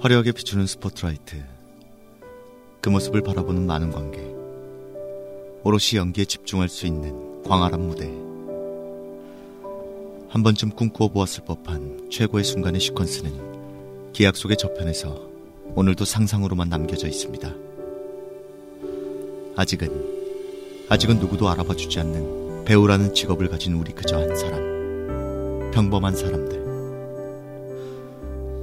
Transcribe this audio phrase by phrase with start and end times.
[0.00, 1.36] 화려하게 비추는 스포트라이트.
[2.80, 4.20] 그 모습을 바라보는 많은 관객.
[5.62, 8.06] 오롯이 연기에 집중할 수 있는 광활한 무대.
[10.30, 15.28] 한 번쯤 꿈꾸어 보았을 법한 최고의 순간의 시퀀스는 기약 속의 저편에서
[15.74, 17.54] 오늘도 상상으로만 남겨져 있습니다.
[19.56, 25.70] 아직은, 아직은 누구도 알아봐 주지 않는 배우라는 직업을 가진 우리 그저 한 사람.
[25.72, 26.59] 평범한 사람들.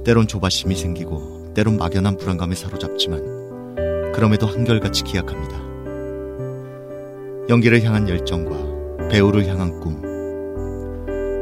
[0.08, 3.20] 때론 조바심이 생기고, 때론 막연한 불안감에 사로잡지만,
[4.14, 5.60] 그럼에도 한결같이 기약합니다.
[7.50, 10.00] 연기를 향한 열정과 배우를 향한 꿈.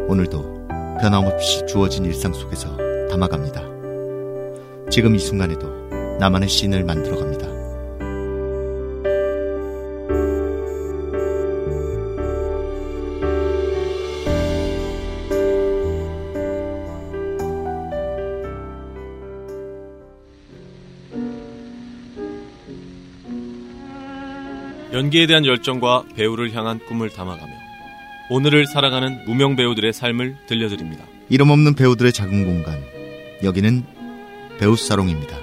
[0.08, 0.66] 오늘도
[1.00, 2.76] 변함없이 주어진 일상 속에서
[3.08, 3.62] 담아갑니다.
[4.90, 5.68] 지금 이 순간에도
[6.18, 7.35] 나만의 씬을 만들어갑니다.
[25.16, 27.52] 연기에 대한 열정과 배우를 향한 꿈을 담아가며
[28.28, 31.04] 오늘을 살아가는 무명 배우들의 삶을 들려드립니다.
[31.30, 32.78] 이름 없는 배우들의 작은 공간.
[33.42, 33.82] 여기는
[34.58, 35.36] 배우 사롱입니다.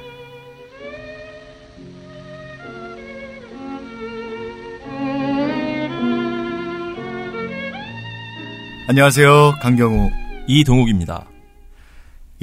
[8.87, 9.55] 안녕하세요.
[9.59, 10.11] 강경우.
[10.47, 11.25] 이동욱입니다.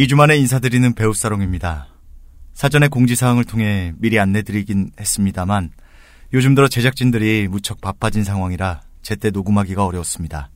[0.00, 1.86] 2주 만에 인사드리는 배우 사롱입니다.
[2.54, 5.70] 사전에 공지사항을 통해 미리 안내드리긴 했습니다만
[6.32, 10.48] 요즘 들어 제작진들이 무척 바빠진 상황이라 제때 녹음하기가 어려웠습니다.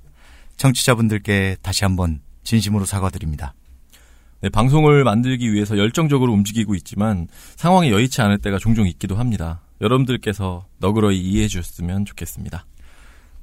[0.56, 3.55] 청취자분들께 다시 한번 진심으로 사과드립니다.
[4.41, 7.27] 네, 방송을 만들기 위해서 열정적으로 움직이고 있지만
[7.57, 9.63] 상황이 여의치 않을 때가 종종 있기도 합니다.
[9.80, 12.67] 여러분들께서 너그러이 이해해 주셨으면 좋겠습니다.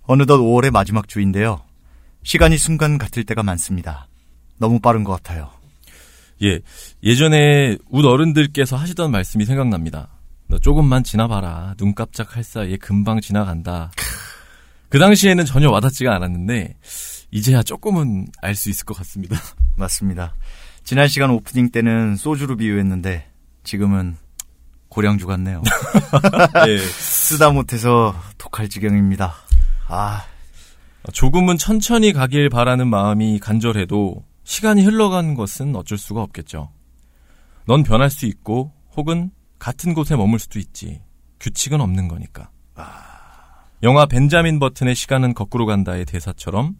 [0.03, 1.61] 어느덧 5월의 마지막 주인데요.
[2.23, 4.07] 시간이 순간 같을 때가 많습니다.
[4.57, 5.49] 너무 빠른 것 같아요.
[6.43, 6.61] 예,
[7.03, 10.07] 예전에 웃 어른들께서 하시던 말씀이 생각납니다.
[10.51, 11.75] 너 조금만 지나봐라.
[11.77, 13.89] 눈 깜짝할 사이에 금방 지나간다.
[14.89, 16.75] 그 당시에는 전혀 와닿지가 않았는데
[17.31, 19.37] 이제야 조금은 알 수 있을 것 같습니다.
[19.77, 20.35] 맞습니다.
[20.83, 23.29] 지난 시간 오프닝 때는 소주로 비유했는데
[23.63, 24.17] 지금은
[24.89, 25.63] 고량주 같네요.
[26.67, 29.33] 예, 쓰다 못해서 독할 지경입니다.
[29.87, 30.25] 아,
[31.13, 36.73] 조금은 천천히 가길 바라는 마음이 간절해도 시간이 흘러가는 것은 어쩔 수가 없겠죠.
[37.67, 41.01] 넌 변할 수 있고 혹은 같은 곳에 머물 수도 있지.
[41.39, 42.49] 규칙은 없는 거니까.
[43.83, 46.75] 영화 벤자민 버튼의 시간은 거꾸로 간다의 대사처럼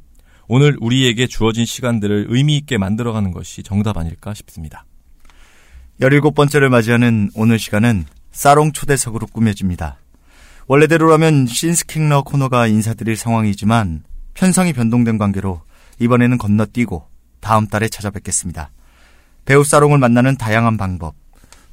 [0.48, 4.86] 오늘 우리에게 주어진 시간들을 의미 있게 만들어가는 것이 정답 아닐까 싶습니다.
[6.00, 9.98] 17번째를 맞이하는 오늘 시간은 사롱 초대석으로 꾸며집니다.
[10.66, 14.04] 원래대로라면 scene stealer 코너가 인사드릴 상황이지만
[14.34, 15.62] 편성이 변동된 관계로
[16.00, 17.08] 이번에는 건너뛰고
[17.42, 18.72] 다음 달에 찾아뵙겠습니다.
[19.46, 21.21] 배우 사롱을 만나는 다양한 방법.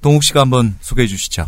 [0.01, 1.47] 동욱 씨가 한번 소개해 주시죠.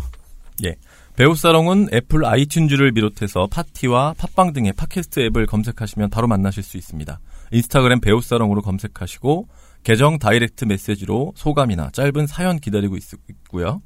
[0.65, 0.75] 예.
[1.15, 7.19] 배우사롱은 Apple iTunes를 비롯해서 팟티와 팟빵 등의 팟캐스트 앱을 검색하시면 바로 만나실 수 있습니다.
[7.51, 9.47] 인스타그램 배우사롱으로 검색하시고
[9.83, 13.81] 계정 direct 메시지로 소감이나 짧은 사연 기다리고 있, 있고요.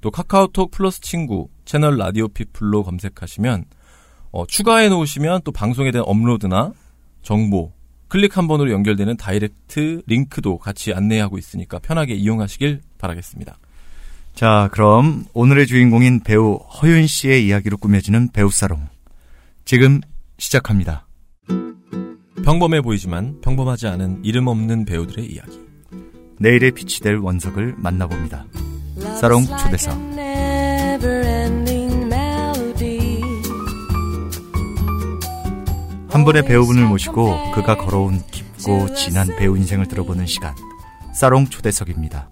[0.00, 3.64] 또 카카오톡 플러스 친구 채널 라디오 피플로 검색하시면
[4.30, 6.72] 어, 추가해 놓으시면 또 방송에 대한 업로드나
[7.22, 7.72] 정보
[8.08, 13.58] 클릭 한 번으로 연결되는 direct link도 같이 안내하고 있으니까 편하게 이용하시길 바라겠습니다.
[14.38, 18.86] 자, 그럼 오늘의 주인공인 배우 허윤 씨의 이야기로 꾸며지는 배우싸롱.
[19.64, 20.00] 지금
[20.38, 21.08] 시작합니다.
[22.44, 25.58] 평범해 보이지만 평범하지 않은 이름 없는 배우들의 이야기.
[26.38, 28.46] 내일의 빛이 될 원석을 만나봅니다.
[29.20, 29.98] 사롱 초대석.
[36.10, 40.54] 한 분의 배우분을 모시고 그가 걸어온 깊고 진한 배우 인생을 들어보는 시간.
[41.12, 42.30] 사롱 초대석입니다.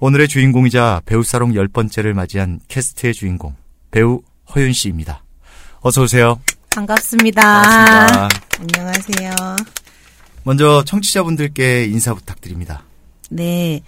[0.00, 3.56] 오늘의 주인공이자 배우 사롱 열 번째를 맞이한 캐스트의 주인공
[3.90, 4.20] 배우
[4.54, 5.24] 허윤 씨입니다.
[5.80, 6.40] 어서 오세요.
[6.74, 7.42] 반갑습니다.
[7.42, 8.28] 반갑습니다.
[8.60, 9.56] 안녕하세요.
[10.44, 12.84] 먼저 청취자분들께 인사 부탁드립니다.
[13.30, 13.80] 네.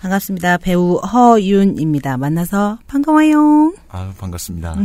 [0.00, 0.58] 반갑습니다.
[0.58, 2.18] 배우 허윤입니다.
[2.18, 3.74] 만나서 반가워요.
[3.88, 4.76] 아 반갑습니다.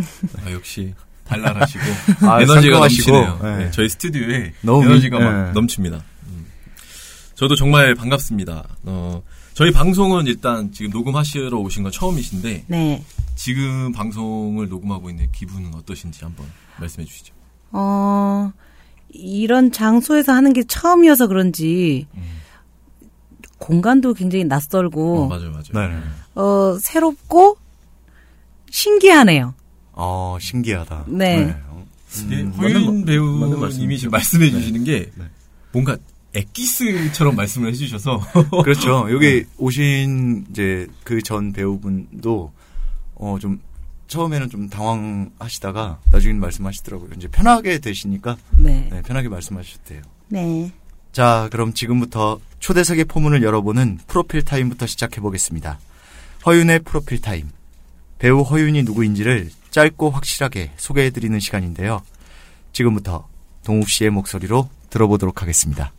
[0.45, 0.93] 아, 역시
[1.25, 1.83] 발랄하시고
[2.29, 3.39] 아, 에너지가 넘치네요.
[3.43, 3.57] 네.
[3.57, 5.51] 네, 저희 스튜디오에 너무 에너지가 미- 막 네.
[5.51, 6.01] 넘칩니다.
[6.29, 6.45] 음.
[7.35, 8.63] 저도 정말 반갑습니다.
[8.83, 9.21] 어,
[9.61, 13.05] 저희 방송은 일단 지금 녹음하시러 오신 건 처음이신데 네.
[13.35, 16.47] 지금 방송을 녹음하고 있는 기분은 어떠신지 한번
[16.79, 17.31] 말씀해 주시죠.
[17.69, 18.51] 어,
[19.09, 22.07] 이런 장소에서 하는 게 처음이어서 그런지
[23.59, 25.89] 공간도 굉장히 어, 낯설고 맞아요, 맞아요.
[25.89, 26.01] 네.
[26.33, 27.57] 어, 새롭고
[28.71, 29.53] 신기하네요.
[29.91, 31.05] 어 신기하다.
[31.07, 31.55] 네.
[31.67, 31.85] 어,
[32.25, 33.99] 이게 음, 말- 맞는 배우님이.
[33.99, 35.25] 지금 말씀해 주시는 게 네.
[35.71, 35.97] 뭔가
[36.33, 38.19] 엑기스처럼 말씀을 해주셔서
[38.63, 39.07] 그렇죠.
[39.11, 42.51] 여기 오신 이제 그 전 배우분도
[43.15, 43.59] 어 좀
[44.07, 47.11] 처음에는 좀 당황하시다가 나중에 말씀하시더라고요.
[47.15, 48.89] 이제 편하게 되시니까 네.
[48.91, 50.01] 네, 편하게 말씀하셨대요.
[50.27, 50.71] 네.
[51.13, 55.79] 자, 그럼 지금부터 초대석의 포문을 열어보는 프로필 타임부터 시작해 보겠습니다.
[56.45, 57.49] 허윤의 프로필 타임.
[58.19, 62.01] 배우 허윤이 누구인지를 짧고 확실하게 소개해 드리는 시간인데요.
[62.73, 63.27] 지금부터
[63.63, 65.93] 동욱 씨의 목소리로 들어보도록 하겠습니다.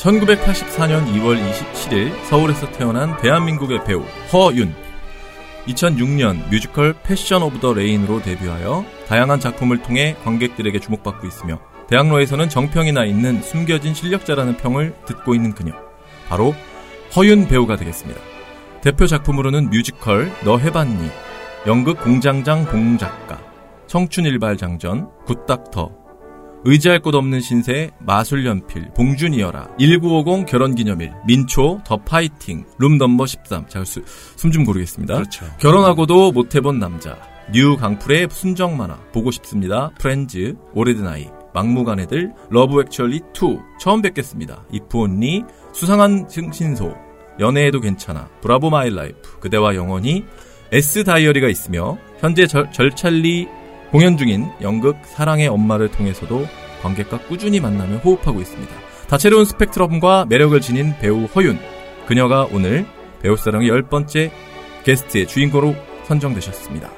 [0.00, 4.02] 1984년 2월 27일 서울에서 태어난 대한민국의 배우
[4.32, 4.74] 허윤.
[5.66, 12.92] 2006년 뮤지컬 패션 오브 더 레인으로 데뷔하여 다양한 작품을 통해 관객들에게 주목받고 있으며 대학로에서는 정평이
[12.92, 15.72] 나 있는 숨겨진 실력자라는 평을 듣고 있는 그녀.
[16.28, 16.54] 바로
[17.14, 18.20] 허윤 배우가 되겠습니다.
[18.80, 21.10] 대표 작품으로는 뮤지컬 너 해봤니,
[21.66, 23.38] 연극 공장장 봉작가,
[23.86, 25.99] 청춘일발장전, 굿닥터,
[26.64, 33.66] 의지할 곳 없는 신세, 마술연필, 봉준이여라, 1950 결혼기념일, 민초, 더 파이팅, 룸 넘버 13.
[33.68, 35.14] 자, 숨 좀 고르겠습니다.
[35.14, 35.46] 그렇죠.
[35.58, 37.16] 결혼하고도 못 해본 남자,
[37.52, 39.90] 뉴 강풀의 순정 만화, 보고 싶습니다.
[39.98, 44.64] 프렌즈, 오래된 아이, 막무가내들, 러브 액츄얼리 2, 처음 뵙겠습니다.
[44.70, 45.42] 이프 온리,
[45.72, 46.94] 수상한 흥신소,
[47.40, 50.24] 연애해도 괜찮아, 브라보 마이 라이프, 그대와 영원히,
[50.72, 53.48] S 다이어리가 있으며, 현재 절, 절찬리
[53.90, 56.46] 공연 중인 연극 사랑해 엄마를 통해서도
[56.82, 58.72] 관객과 꾸준히 만나며 호흡하고 있습니다.
[59.08, 61.58] 다채로운 스펙트럼과 매력을 지닌 배우 허윤.
[62.06, 62.86] 그녀가 오늘
[63.22, 64.30] 배우싸롱의 열 번째
[64.84, 66.90] 게스트의 주인공으로 선정되셨습니다.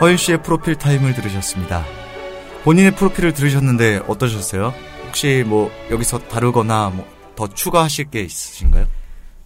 [0.00, 1.84] 허윤 씨의 프로필 타임을 들으셨습니다.
[2.64, 4.72] 본인의 프로필을 들으셨는데 어떠셨어요?
[5.06, 8.86] 혹시 뭐 여기서 다르거나 뭐 더 추가하실 게 있으신가요?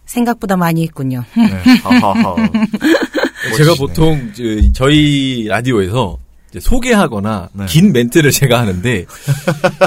[0.05, 1.23] 생각보다 많이 했군요.
[1.35, 1.63] 네.
[3.57, 3.75] 제가.
[3.75, 4.43] 보통 저-
[4.73, 6.17] 저희 라디오에서
[6.57, 7.65] 소개하거나 네.
[7.65, 9.05] 긴 멘트를 제가 하는데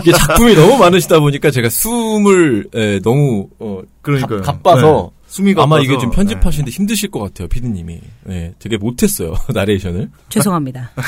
[0.03, 4.43] 이게 작품이 너무 많으시다 보니까 제가 숨을 에, 너무 어, 그러니까요.
[4.43, 5.19] 가, 바서 네.
[5.29, 5.83] 숨이 아마 가빠서.
[5.83, 8.01] 이게 좀 편집하시는데 힘드실 것 같아요, 피디님이.
[8.25, 10.11] 네, 되게 못했어요 나레이션을.
[10.29, 10.91] 죄송합니다.
[10.97, 11.03] 네.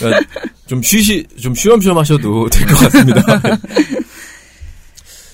[0.00, 0.30] 그러니까
[0.66, 3.22] 좀 쉬시, 좀 쉬엄쉬엄 하셔도 될 것 같습니다.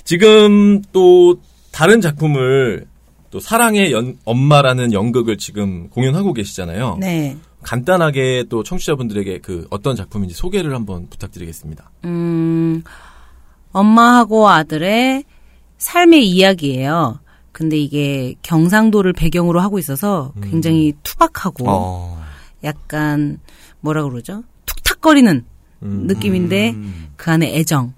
[0.05, 1.39] 지금 또
[1.79, 2.87] 다른 작품을
[3.31, 6.97] 또 사랑의 연- 엄마라는 연극을 지금 공연하고 계시잖아요.
[6.99, 7.37] 네.
[7.63, 11.89] 간단하게 또 청취자분들에게 그 어떤 작품인지 소개를 한번 부탁드리겠습니다.
[12.05, 12.83] 음,
[13.71, 15.23] 엄마하고 아들의
[15.77, 17.21] 삶의 이야기예요.
[17.53, 22.21] 근데 이게 경상도를 배경으로 하고 있어서 굉장히 투박하고 어.
[22.65, 23.39] 약간
[23.81, 24.43] 뭐라 그러죠?
[24.67, 25.45] 툭탁거리는
[25.85, 26.07] 음.
[26.09, 27.09] 느낌인데 음.
[27.17, 27.95] 그 안에 애정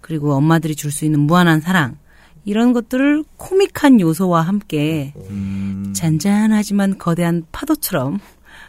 [0.00, 1.96] 그리고 엄마들이 줄 수 있는 무한한 사랑
[2.44, 5.92] 이런 것들을 코믹한 요소와 함께 음.
[5.94, 8.18] 잔잔하지만 거대한 파도처럼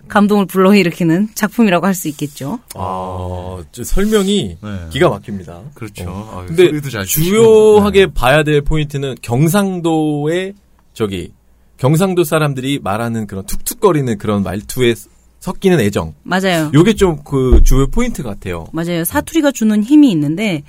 [0.07, 2.59] 감동을 불러일으키는 작품이라고 할 수 있겠죠.
[2.75, 4.69] 아, 저 설명이 네.
[4.89, 5.61] 기가 막힙니다.
[5.75, 6.09] 그렇죠.
[6.09, 6.41] 어.
[6.41, 6.71] 아, 근데.
[7.05, 8.13] 주요하게 네.
[8.13, 10.53] 봐야 될 포인트는 경상도의
[10.93, 11.31] 저기
[11.77, 14.95] 경상도 사람들이 말하는 그런 툭툭거리는 그런 말투에
[15.39, 16.13] 섞이는 애정.
[16.23, 16.71] 맞아요.
[16.73, 18.67] 요게 좀 그 주요 포인트 같아요.
[18.73, 19.03] 맞아요.
[19.03, 20.63] 사투리가 주는 힘이 있는데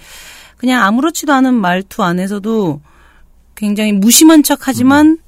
[0.57, 2.81] 그냥 아무렇지도 않은 말투 안에서도
[3.63, 5.19] 굉장히 무심한 척 하지만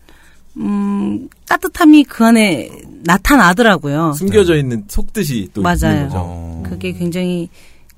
[0.56, 2.68] 음, 따뜻함이 그 안에
[3.04, 4.14] 나타나더라고요.
[4.14, 5.76] 숨겨져 있는 속뜻이 또 맞아요.
[5.84, 6.18] 있는 거죠.
[6.18, 6.62] 어.
[6.66, 7.48] 그게 굉장히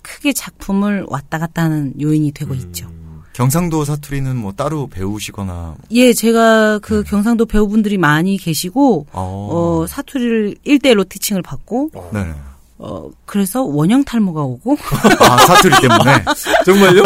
[0.03, 2.59] 크게 작품을 왔다 갔다 하는 요인이 되고 음.
[2.59, 2.91] 있죠.
[3.33, 9.49] 경상도 사투리는 뭐 따로 배우시거나 예, 제가 그 경상도 배우분들이 많이 계시고 어.
[9.83, 12.35] 어, 사투리를 1대1로 티칭을 받고 네.
[12.79, 14.77] 어, 그래서 원형 탈모가 오고
[15.21, 16.25] 아, 사투리 때문에.
[16.67, 17.03] 정말요?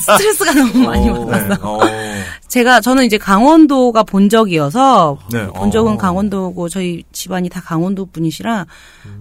[0.00, 1.24] 스트레스가 너무 많이 어.
[1.26, 2.20] 받아서 네.
[2.20, 2.24] 어.
[2.48, 5.46] 제가 저는 이제 강원도가 본적이어서 네.
[5.46, 5.96] 본적은 어.
[5.96, 8.66] 강원도고 저희 집안이 다 강원도 분이시라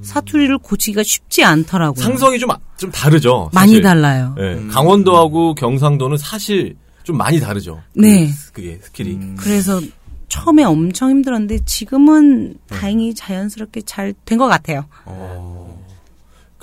[0.04, 2.04] 사투리를 고치기가 쉽지 않더라고요.
[2.04, 3.50] 상성이 좀, 아- 좀 다르죠.
[3.54, 3.82] 많이 사실.
[3.82, 4.36] 달라요.
[4.40, 4.70] 예, 음.
[4.72, 7.82] 강원도하고 경상도는 사실 좀 많이 다르죠.
[7.94, 8.28] 그 네.
[8.28, 9.12] 스- 그게 skill이.
[9.14, 9.36] 음.
[9.40, 9.80] 그래서
[10.28, 14.86] 처음에 엄청 힘들었는데 지금은 다행히 자연스럽게 잘 된 것 같아요.
[15.06, 15.73] 어.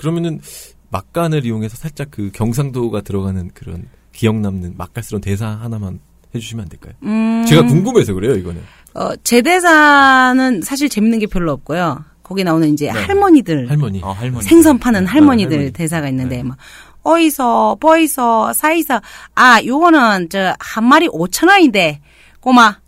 [0.01, 0.41] 그러면은
[0.89, 5.99] 막간을 이용해서 살짝 그 경상도가 들어가는 그런 기억 남는 맛깔스러운 대사 하나만
[6.35, 6.93] 해주시면 안 될까요?
[7.03, 8.61] 음, 제가 궁금해서 그래요, 이거는.
[8.95, 12.03] 어, 제 대사는 사실 재밌는 게 별로 없고요.
[12.23, 14.01] 거기 나오는 이제 할머니들 할머니.
[14.03, 14.43] 어, 할머니.
[14.43, 15.73] 생선 파는 할머니들 할머니.
[15.73, 16.57] 대사가 있는데 막
[17.03, 19.01] 어이서 보이서 사이서
[19.35, 21.99] 아 요거는 저 한 마리 5천 원인데
[22.39, 22.79] 꼬마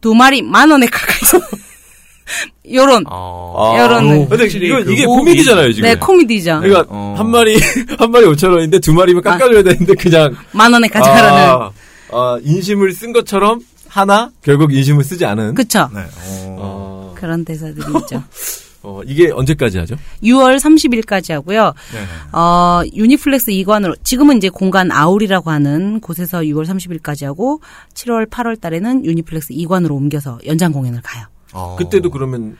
[0.00, 1.42] 두 마리 만 원에 가까이
[2.72, 3.74] 요런 어.
[3.78, 3.98] 여론.
[3.98, 5.88] 아, 근데 확실히 이거, 그 이게 코미디잖아요, 지금.
[5.88, 7.14] 네 코미디죠 그러니까 어.
[7.16, 7.58] 한 마리
[7.98, 11.70] 한 마리 5천 원인데 두 마리면 깎아줘야 되는데 그냥 만 원에 가져가라는 아,
[12.10, 15.54] 어, 인심을 쓴 것처럼 하나 결국 인심을 쓰지 않은.
[15.54, 15.88] 그쵸?
[15.94, 16.00] 네.
[16.00, 16.56] 어.
[16.60, 18.22] 어, 그런 대사들이 있죠.
[18.82, 19.96] 어, 이게 언제까지 하죠?
[20.22, 21.74] 6월 30일까지 하고요.
[21.92, 22.38] 네.
[22.38, 27.60] 어, 유니플렉스 2관으로 지금은 이제 공간 아울이라고 하는 곳에서 6월 30일까지 하고
[27.94, 31.26] 7월 8월 달에는 유니플렉스 2관으로 옮겨서 연장 공연을 가요.
[31.52, 31.76] 어.
[31.78, 32.56] 그때도 그러면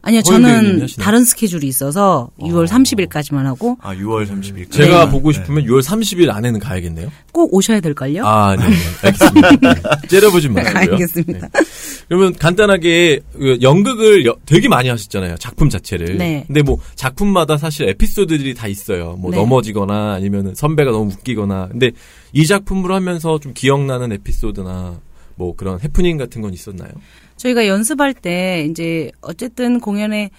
[0.00, 0.86] 아니요, 저는?
[1.00, 2.64] 다른 스케줄이 있어서 6월 어.
[2.66, 4.70] 30일까지만 하고 아 6월 30일.
[4.70, 5.10] 제가 네.
[5.10, 7.10] 보고 싶으면 6월 30일 안에는 가야겠네요.
[7.32, 8.24] 꼭 오셔야 될걸요?
[8.24, 8.68] 아, 네.
[8.68, 8.76] 네.
[9.02, 9.50] 알겠습니다.
[9.74, 10.08] 네.
[10.08, 10.78] 째려보지 마시고요.
[10.78, 11.48] 알겠습니다.
[11.48, 11.60] 네.
[12.06, 15.36] 그러면 간단하게 그 연극을 여- 되게 많이 하셨잖아요.
[15.38, 16.16] 작품 자체를.
[16.16, 16.44] 네.
[16.46, 19.16] 근데 뭐 작품마다 사실 에피소드들이 다 있어요.
[19.18, 19.36] 뭐 네.
[19.36, 21.68] 넘어지거나 아니면 선배가 너무 웃기거나.
[21.72, 21.90] 근데
[22.32, 25.00] 이 작품을 하면서 좀 기억나는 에피소드나
[25.34, 26.90] 뭐 그런 해프닝 같은 건 있었나요?
[27.38, 30.30] 저희가 연습할 때 이제 어쨌든 공연에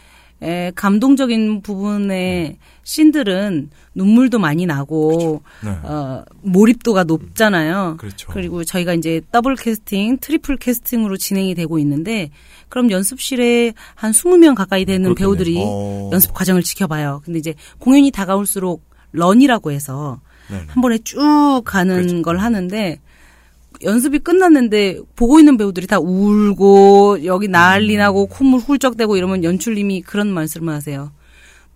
[0.41, 5.69] 에, 감동적인 부분의 씬들은 눈물도 많이 나고 네.
[5.83, 7.97] 어, 몰입도가 높잖아요.
[7.99, 8.31] 그렇죠.
[8.31, 12.29] 그리고 저희가 이제 더블 캐스팅, 트리플 캐스팅으로 진행이 되고 있는데
[12.69, 15.15] 그럼 연습실에 한 20명 가까이 되는 그렇겠네요.
[15.35, 16.09] 배우들이 어.
[16.13, 17.21] 연습 과정을 지켜봐요.
[17.25, 20.61] 근데 이제 공연이 다가올수록 런이라고 해서 네.
[20.67, 22.21] 한 번에 쭉 가는 그렇죠.
[22.21, 22.99] 걸 하는데
[23.83, 27.99] 연습이 끝났는데 보고 있는 배우들이 다 울고 여기 난리 음.
[27.99, 31.11] 나고 콧물 훌쩍대고 이러면 연출님이 그런 말씀을 하세요.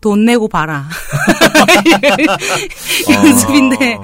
[0.01, 0.89] 돈 내고 봐라.
[3.10, 3.98] 연습인데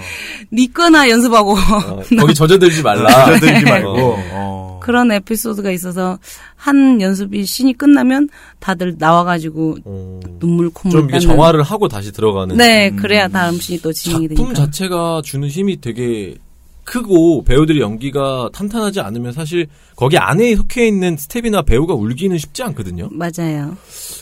[0.51, 3.09] 니 거나 연습하고 어, 거기 젖어들지 말라.
[3.37, 3.89] 젖어들지 말고.
[3.89, 4.15] 어.
[4.31, 4.79] 어.
[4.81, 6.17] 그런 에피소드가 있어서
[6.55, 8.29] 한 연습이 신이 끝나면
[8.59, 11.19] 다들 나와가지고 어, 눈물 콧물 좀 이게.
[11.19, 12.55] 정화를 하고 다시 들어가는.
[12.55, 14.65] 네, 그래야 다음 신이 또 진행이 작품 되니까.
[14.65, 16.35] 자체가 주는 힘이 되게
[16.89, 23.09] 크고 배우들의 연기가 탄탄하지 않으면 사실 거기 안에 속해 있는 스텝이나 배우가 울기는 쉽지 않거든요.
[23.11, 23.77] 맞아요.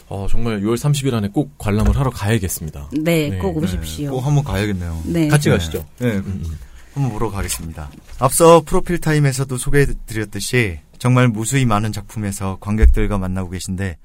[0.10, 2.90] 어, 정말 6월 30일 안에 꼭 관람을 하러 가야겠습니다.
[2.92, 3.64] 네, 네, 꼭 네.
[3.64, 4.12] 오십시오.
[4.12, 5.02] 꼭 한번 가야겠네요.
[5.06, 5.30] 네.
[5.30, 5.86] 같이 가시죠.
[6.00, 6.18] 네.
[6.18, 6.58] 음, 음.
[6.94, 7.90] 한번 보러 가겠습니다.
[8.20, 13.98] 앞서 프로필 타임에서도 소개해드렸듯이 정말 무수히 많은 작품에서 관객들과 만나고 계신데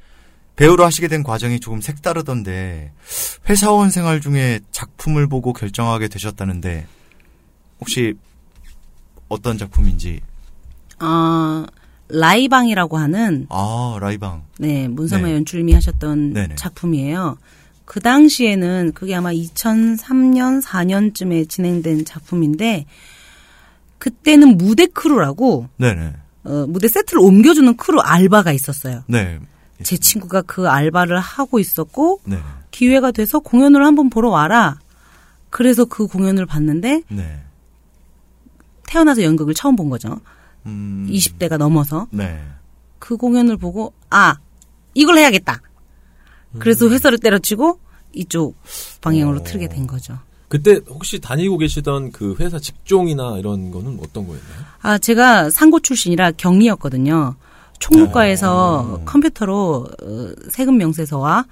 [0.55, 2.93] 배우로 하시게 된 과정이 조금 색다르던데
[3.49, 6.87] 회사원 생활 중에 작품을 보고 결정하게 되셨다는데
[7.81, 8.15] 혹시
[9.33, 10.21] 어떤 작품인지
[10.99, 11.67] 아,
[12.09, 15.35] 라이방이라고 하는 아 라이방 네, 문서마 네.
[15.35, 16.55] 연출님이 하셨던 네네.
[16.57, 17.39] 작품이에요.
[17.85, 22.87] 그 당시에는 그게 아마 2003년, 4년쯤에 진행된 작품인데
[23.99, 29.03] 그때는 무대 crew라고 네네 어, 무대 세트를 옮겨주는 크루 알바가 있었어요.
[29.07, 29.39] 네
[29.83, 32.39] 제 친구가 그 알바를 하고 있었고 네
[32.71, 34.79] 기회가 돼서 공연을 한번 보러 와라.
[35.51, 37.41] 그래서 그 공연을 봤는데 네.
[38.87, 40.21] 태어나서 연극을 처음 본 거죠.
[40.67, 42.41] 음, 20대가 넘어서 네.
[42.99, 44.37] 그 공연을 보고 아
[44.95, 45.61] 이걸 해야겠다.
[46.59, 47.81] 그래서 회사를 때려치고
[48.13, 48.57] 이쪽
[49.01, 49.43] 방향으로 어.
[49.43, 50.19] 틀게 된 거죠.
[50.49, 54.59] 그때 혹시 다니고 계시던 그 회사 직종이나 이런 거는 어떤 거였나요?
[54.83, 57.37] 아 제가 상고 출신이라 경리였거든요.
[57.79, 59.05] 총무과에서 어.
[59.05, 61.47] 컴퓨터로 어, 세금 명세서와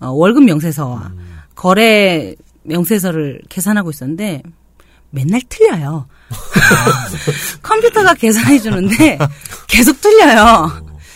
[0.00, 1.12] 어, 월급 명세서와
[1.54, 4.42] 거래 명세서를 계산하고 있었는데
[5.10, 6.06] 맨날 틀려요.
[7.62, 9.18] 컴퓨터가 계산해 주는데
[9.68, 10.70] 계속 틀려요.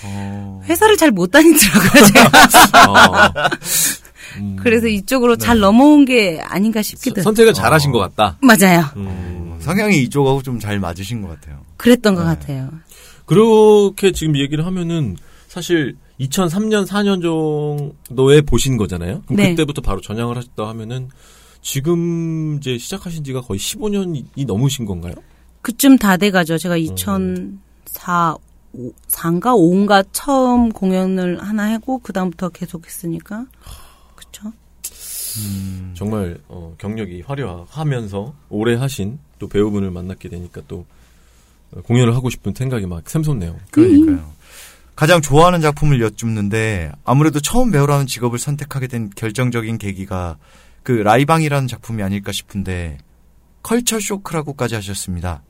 [0.04, 2.90] 어, 회사를 잘 못 다니더라고요, 제가.
[2.90, 3.32] 어,
[4.36, 7.22] 음, 그래서 이쪽으로 잘 넘어온 게 아닌가 싶기도.
[7.22, 8.38] 선택을 잘 하신 것 같다.
[8.42, 8.84] 맞아요.
[8.96, 9.58] 음.
[9.60, 11.60] 성향이 이쪽하고 좀 잘 맞으신 것 같아요.
[11.76, 12.28] 그랬던 것 네.
[12.28, 12.70] 같아요.
[13.26, 15.16] 그렇게 지금 얘기를 하면은
[15.48, 19.22] 사실 2003년 4년 정도에 보신 거잖아요.
[19.26, 19.50] 그럼 네.
[19.50, 21.08] 그때부터 바로 전향을 하셨다 하면은
[21.62, 25.14] 지금 이제 시작하신 지가 거의 15년이 넘으신 건가요?
[25.62, 26.58] 그쯤 다 돼가죠.
[26.58, 28.36] 제가 2004,
[29.08, 33.46] 4인가 5인가 처음 공연을 하나 하고 그 다음부터 계속 했으니까.
[34.14, 34.52] 그쵸?
[35.38, 40.86] 음, 정말 어, 경력이 화려하면서 오래 하신 또 배우분을 만났게 되니까 또
[41.72, 43.58] 어, 공연을 하고 싶은 생각이 막 샘솟네요.
[43.70, 44.30] 그러니까요.
[44.96, 50.36] 가장 좋아하는 작품을 여쭙는데 아무래도 처음 배우라는 직업을 선택하게 된 결정적인 계기가
[50.82, 52.98] 그 라이방이라는 작품이 아닐까 싶은데
[53.62, 55.42] 컬처 쇼크라고까지 하셨습니다.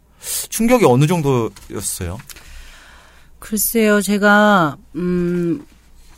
[0.49, 2.19] 충격이 어느 정도였어요?
[3.39, 5.65] 글쎄요, 제가, 음,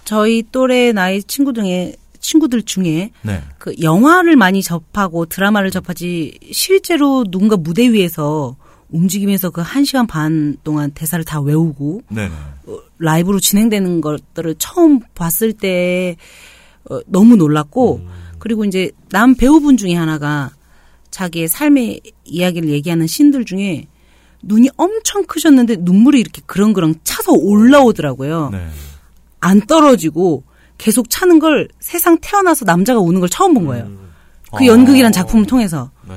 [0.05, 3.43] 저희 또래 나이 친구 중에, 친구들 중에 네.
[3.59, 8.57] 그 영화를 많이 접하고 드라마를 접하지 실제로 누군가 무대 위에서
[8.91, 12.29] 움직이면서 그한 시간 반 동안 대사를 다 외우고 네.
[12.67, 16.17] 어, 라이브로 진행되는 것들을 처음 봤을 때
[16.91, 18.07] 어, 너무 놀랐고
[18.43, 20.51] 그리고 이제 남 배우분 중에 하나가
[21.13, 23.87] 자기의 삶의 이야기를 얘기하는 신들 중에
[24.43, 28.51] 눈이 엄청 크셨는데 눈물이 이렇게 그렁그렁 차서 올라오더라고요.
[28.51, 28.67] 네.
[29.39, 30.43] 안 떨어지고
[30.77, 33.89] 계속 차는 걸 세상 태어나서 남자가 우는 걸 처음 본 거예요.
[34.53, 34.67] 그 어.
[34.67, 35.93] 연극이란 작품을 통해서.
[36.09, 36.17] 네.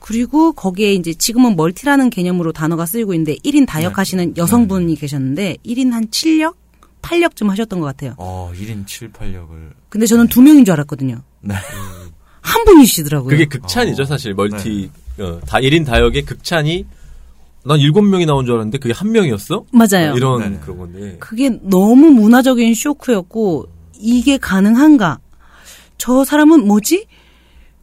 [0.00, 3.94] 그리고 거기에 이제 지금은 멀티라는 개념으로 단어가 쓰이고 있는데 1인 다역 네.
[3.94, 6.56] 하시는 여성분이 계셨는데 1인 한 7역?
[7.02, 8.14] 8역쯤 하셨던 것 같아요.
[8.16, 9.70] 어, 1인 7, 8역을.
[9.88, 11.22] 근데 저는 두 명인 줄 알았거든요.
[11.40, 11.54] 네.
[12.40, 13.30] 한 분이시더라고요.
[13.30, 14.06] 그게 극찬이죠, 어.
[14.06, 14.34] 사실.
[14.34, 16.86] 멀티, 어, 다 1인 다역의 극찬이
[17.64, 19.64] 난 7명이 나온 줄 알았는데 그게 한 명이었어?
[19.72, 20.14] 맞아요.
[20.16, 20.58] 이런 네네.
[20.60, 21.16] 그런 건데.
[21.20, 23.66] 그게 너무 문화적인 쇼크였고
[23.98, 25.18] 이게 가능한가?
[25.98, 27.06] 저 사람은 뭐지?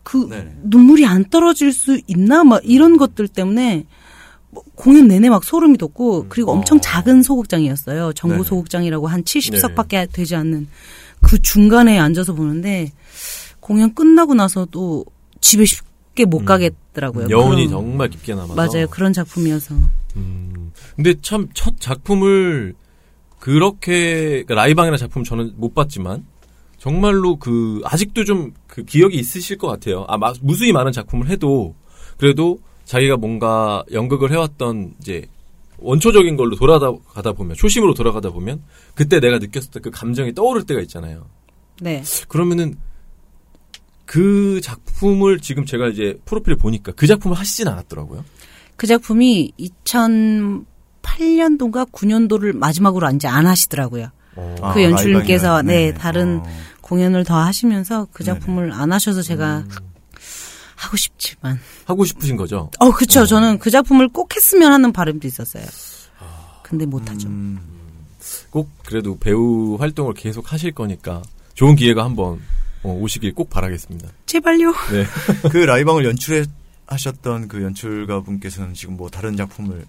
[0.02, 0.56] 그 네네.
[0.64, 2.44] 눈물이 안 떨어질 수 있나?
[2.44, 3.86] 막 이런 것들 때문에
[4.50, 6.82] 뭐 공연 내내 막 소름이 돋고 그리고 엄청 어.
[6.82, 8.14] 작은 소극장이었어요.
[8.14, 8.48] 정부 네네.
[8.48, 10.68] 소극장이라고 한 70석밖에 되지 않는
[11.22, 12.92] 그 중간에 앉아서 보는데
[13.67, 15.05] 공연 끝나고 나서도
[15.41, 17.27] 집에 쉽게 못 가겠더라고요.
[17.29, 18.55] 여운이 그런- 정말 깊게 남아서.
[18.55, 18.88] 맞아요.
[18.88, 19.75] 그런 작품이어서.
[20.15, 20.71] 음.
[20.95, 22.74] 근데 참 첫 작품을
[23.39, 26.25] 그렇게 그러니까 라이방이라는 작품 저는 못 봤지만
[26.77, 30.05] 정말로 그 아직도 좀 그 기억이 있으실 것 같아요.
[30.07, 31.74] 아 마- 무수히 많은 작품을 해도
[32.17, 35.25] 그래도 자기가 뭔가 연극을 해왔던 이제
[35.79, 38.62] 원초적인 걸로 돌아가다 보면 초심으로 돌아가다 보면
[38.93, 41.25] 그때 내가 느꼈었던 그 감정이 떠오를 때가 있잖아요.
[41.81, 42.03] 네.
[42.27, 42.75] 그러면은
[44.08, 48.26] 그 작품을 지금 제가 이제 프로필을 보니까 그 작품을 하시진 않았더라고요.
[48.78, 54.10] 그 작품이 2008년도인가 9년도를 마지막으로 이제 안 하시더라고요.
[54.62, 55.62] 아, 그 연출님께서 라이방이라.
[55.64, 55.98] 네, 네네.
[55.98, 56.48] 다른 어.
[56.82, 58.40] 공연을 더 하시면서 그 네네.
[58.40, 59.70] 작품을 안 하셔서 제가 음.
[60.76, 62.72] 하고 싶지만 하고 싶으신 거죠?
[62.80, 65.66] 어 그쵸 저는 그 작품을 꼭 했으면 하는 바람도 있었어요.
[66.62, 67.28] 근데 못 하죠.
[67.28, 67.60] 음,
[68.52, 71.24] 꼭 그래도 배우 활동을 계속 하실 거니까
[71.56, 72.40] 좋은 기회가 한번
[72.88, 74.08] 어, 오시길 꼭 바라겠습니다.
[74.25, 74.72] 제발요.
[74.91, 75.06] 네.
[75.51, 76.46] 그 라이방을 연출해
[76.88, 79.86] 하셨던 그 연출가 분께서는 지금 뭐 다른 작품을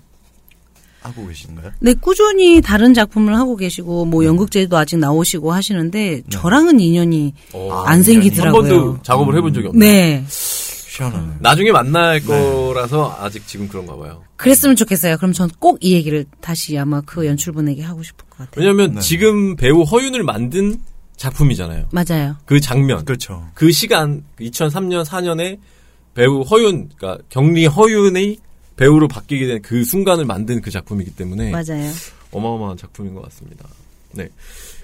[1.00, 1.70] 하고 계신가요?
[1.78, 8.02] 네 꾸준히 다른 작품을 하고 계시고 뭐 연극제도 아직 나오시고 하시는데 저랑은 인연이 어, 안한
[8.02, 8.62] 생기더라고요.
[8.62, 9.80] 번도 작업을 해본 적이 없네요.
[9.90, 10.24] 네.
[10.28, 11.34] 시원하네.
[11.38, 14.24] 나중에 만날 거라서 아직 지금 그런가 봐요.
[14.36, 15.16] 그랬으면 좋겠어요.
[15.18, 18.50] 그럼 전 꼭 이 얘기를 다시 아마 그 연출분에게 하고 싶을 것 같아요.
[18.56, 19.00] 왜냐면 네.
[19.00, 20.80] 지금 배우 허윤을 만든
[21.18, 21.88] 작품이잖아요.
[21.90, 22.36] 맞아요.
[22.46, 23.46] 그 장면, 그렇죠.
[23.52, 25.58] 그 시간 2003년 4년에
[26.14, 28.38] 배우 허윤, 그러니까 경리 허윤의
[28.76, 31.92] 배우로 바뀌게 된 그 순간을 만든 그 작품이기 때문에 맞아요.
[32.30, 33.68] 어마어마한 작품인 것 같습니다.
[34.12, 34.28] 네.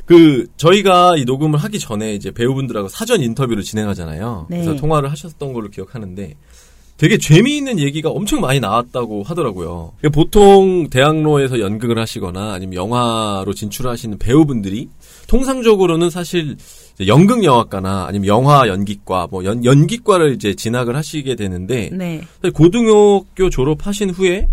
[0.04, 4.48] 그 저희가 이 녹음을 하기 전에 이제 배우분들하고 사전 인터뷰를 진행하잖아요.
[4.50, 4.62] 네.
[4.62, 6.34] 그래서 통화를 하셨던 걸로 기억하는데
[7.04, 9.92] 되게 재미있는 얘기가 엄청 많이 나왔다고 하더라고요.
[10.10, 14.88] 보통 대학로에서 연극을 하시거나 아니면 영화로 진출하시는 배우분들이
[15.26, 16.56] 통상적으로는 사실
[17.06, 22.22] 연극 영화과나 아니면 영화 연기과 뭐 연, 연기과를 이제 진학을 하시게 되는데 네.
[22.54, 24.48] 고등학교 졸업하신 후에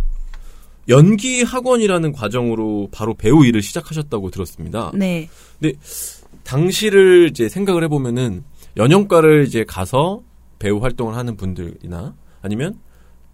[0.90, 4.92] 연기 학원이라는 과정으로 바로 배우 일을 시작하셨다고 들었습니다.
[4.94, 5.30] 네.
[6.44, 8.44] 당시를 이제 생각을 해보면은
[8.76, 10.22] 연영과를 이제 가서
[10.60, 12.80] 배우 활동을 하는 분들이나 아니면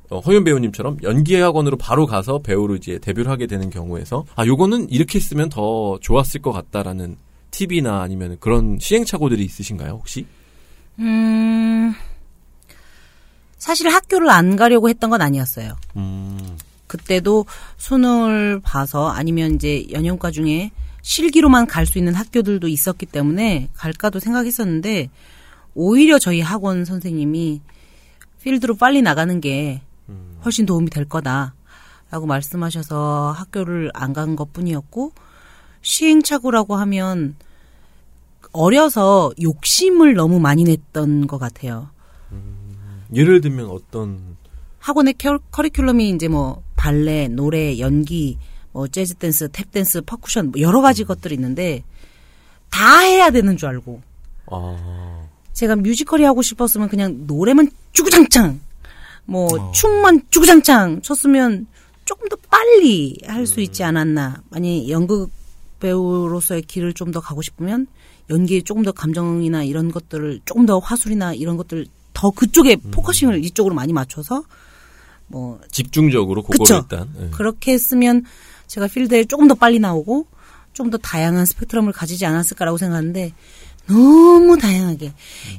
[0.10, 4.90] 어, 허윤 배우님처럼 연기 학원으로 바로 가서 배우로 이제 데뷔를 하게 되는 경우에서 아 요거는
[4.90, 7.18] 이렇게 했으면 더 좋았을 것 같다라는
[7.52, 10.26] 팁이나 아니면 그런 시행착오들이 있으신가요 혹시?
[11.00, 11.94] 음,
[13.58, 15.76] 사실 학교를 안 가려고 했던 건 아니었어요.
[15.98, 17.46] 음, 그때도
[17.78, 25.10] 수능을 봐서 아니면 이제 연영과 중에 실기로만 갈 수 있는 학교들도 있었기 때문에 갈까도 생각했었는데
[25.74, 27.62] 오히려 저희 학원 선생님이
[28.48, 29.82] 필드로 빨리 나가는 게
[30.46, 35.12] 훨씬 도움이 될 거다라고 말씀하셔서 학교를 안 간 것 뿐이었고
[35.82, 37.36] 시행착오라고 하면
[38.54, 41.90] 어려서 욕심을 너무 많이 냈던 것 같아요.
[43.14, 44.38] 예를 들면 어떤
[44.80, 48.38] 학원의 켜- 커리큘럼이 이제 뭐 발레, 노래, 연기,
[48.72, 51.84] 뭐 재즈 댄스, 탭 댄스, 퍼쿠션 뭐 여러 가지 것들이 있는데
[52.70, 54.02] 다 해야 되는 줄 알고
[54.50, 55.27] 아
[55.58, 58.60] 제가 뮤지컬이 하고 싶었으면 그냥 노래만 쭈구장창
[59.26, 59.72] 뭐 어.
[59.72, 61.66] 춤만 쭈구장창 췄으면
[62.06, 64.44] 조금 더 빨리 할수 있지 않았나.
[64.52, 65.32] 만약 연극
[65.80, 67.88] 배우로서의 길을 좀 더 가고 싶으면
[68.30, 73.74] 연기에 조금 더 감정이나 이런 것들을 조금 더 화술이나 이런 것들 더 그쪽에 focusing을 이쪽으로
[73.74, 74.44] 많이 맞춰서
[75.28, 76.82] 뭐 집중적으로 그걸.
[76.84, 77.30] 일단 예.
[77.32, 78.24] 그렇게 했으면
[78.68, 80.28] 제가 필드에 조금 더 빨리 나오고
[80.74, 83.34] 좀 더 다양한 스펙트럼을 가지지 않았을까라고 생각하는데
[83.88, 85.14] 너무 다양하게.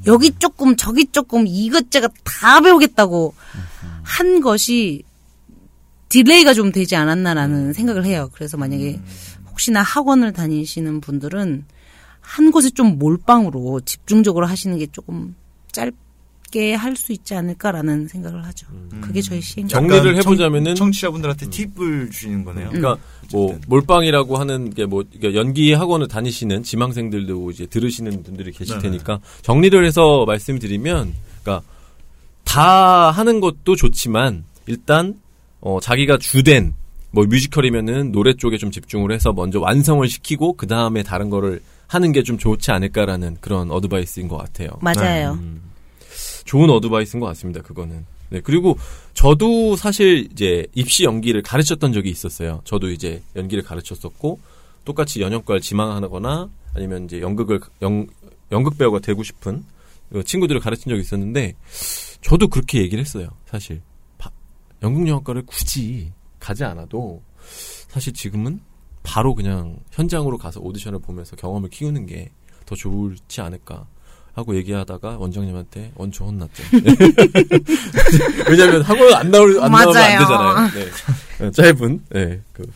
[0.06, 3.34] 여기 조금 저기 조금 이것저것 다 배우겠다고
[4.02, 5.02] 한 것이
[6.08, 8.30] delay가 좀 되지 않았나라는 생각을 해요.
[8.32, 9.00] 그래서 만약에
[9.50, 11.64] 혹시나 학원을 다니시는 분들은
[12.20, 15.34] 한 곳에 좀 몰빵으로 집중적으로 하시는 게 조금
[15.72, 15.92] 짧
[16.50, 18.66] 게 할 수 있지 않을까라는 생각을 하죠.
[19.00, 19.68] 그게 저희 시행.
[19.68, 22.68] 정- 정리를 약간 청- 해보자면은- 청 취자분들한테 팁을 주시는 거네요.
[22.70, 22.96] 그러니까
[23.32, 23.68] 뭐 어쨌든.
[23.68, 28.82] 몰빵이라고 하는 게뭐 연기 학원을 다니시는 지망생들도 이제 들으시는 분들이 계실 네네.
[28.90, 31.66] 테니까 정리를 해서 말씀드리면 그러니까
[32.44, 35.14] 다 하는 것도 좋지만 일단
[35.60, 36.74] 어 자기가 주된
[37.10, 42.12] 뭐 뮤지컬이면은 노래 쪽에 좀 집중을 해서 먼저 완성을 시키고 그 다음에 다른 거를 하는
[42.12, 44.68] 게 좀 좋지 않을까라는 그런 advice인 것 같아요.
[44.82, 45.38] 맞아요.
[45.40, 45.62] 음,
[46.48, 47.60] 좋은 advice인 것 같습니다.
[47.62, 48.06] 그거는.
[48.30, 48.76] 네 그리고
[49.14, 52.60] 저도 사실 이제 입시 연기를 가르쳤던 적이 있었어요.
[52.64, 54.38] 저도 이제 연기를 가르쳤었고
[54.84, 58.06] 똑같이 연영과를 지망하거나 아니면 이제 연극을 연,
[58.52, 59.64] 연극 배우가 되고 싶은
[60.24, 61.54] 친구들을 가르친 적이 있었는데
[62.22, 63.28] 저도 그렇게 얘기를 했어요.
[63.46, 63.80] 사실
[64.18, 64.30] 바-
[64.82, 67.22] 연극 영화과를 굳이 가지 않아도
[67.88, 68.60] 사실 지금은
[69.02, 72.30] 바로 그냥 현장으로 가서 오디션을 보면서 경험을 키우는 게
[72.66, 73.86] 더 좋지 않을까
[74.38, 76.62] 하고 얘기하다가 원장님한테 엄청 혼났죠.
[78.48, 79.96] 왜냐하면 학원 안 나올 안 나오면.
[79.96, 80.70] 안 되잖아요.
[81.40, 81.44] 네.
[81.44, 82.72] 어, 짧은 네, 그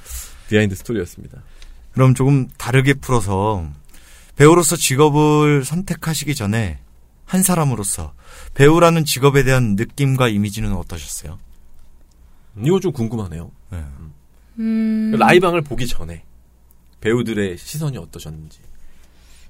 [0.48, 1.40] behind story였습니다.
[1.92, 3.64] 그럼 조금 다르게 풀어서
[4.34, 6.80] 배우로서 직업을 선택하시기 전에
[7.26, 8.12] 한 사람으로서
[8.54, 11.38] 배우라는 직업에 대한 느낌과 이미지는 어떠셨어요?
[12.64, 13.52] 이거 좀 궁금하네요.
[13.70, 13.84] 네.
[14.58, 16.24] 음, 라이방을 보기 전에
[17.00, 18.58] 배우들의 시선이 어떠셨는지.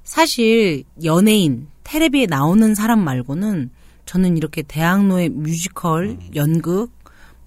[0.04, 3.70] 사실 연예인 테레비에 나오는 사람 말고는
[4.06, 6.90] 저는 이렇게 대학로의 뮤지컬, 연극,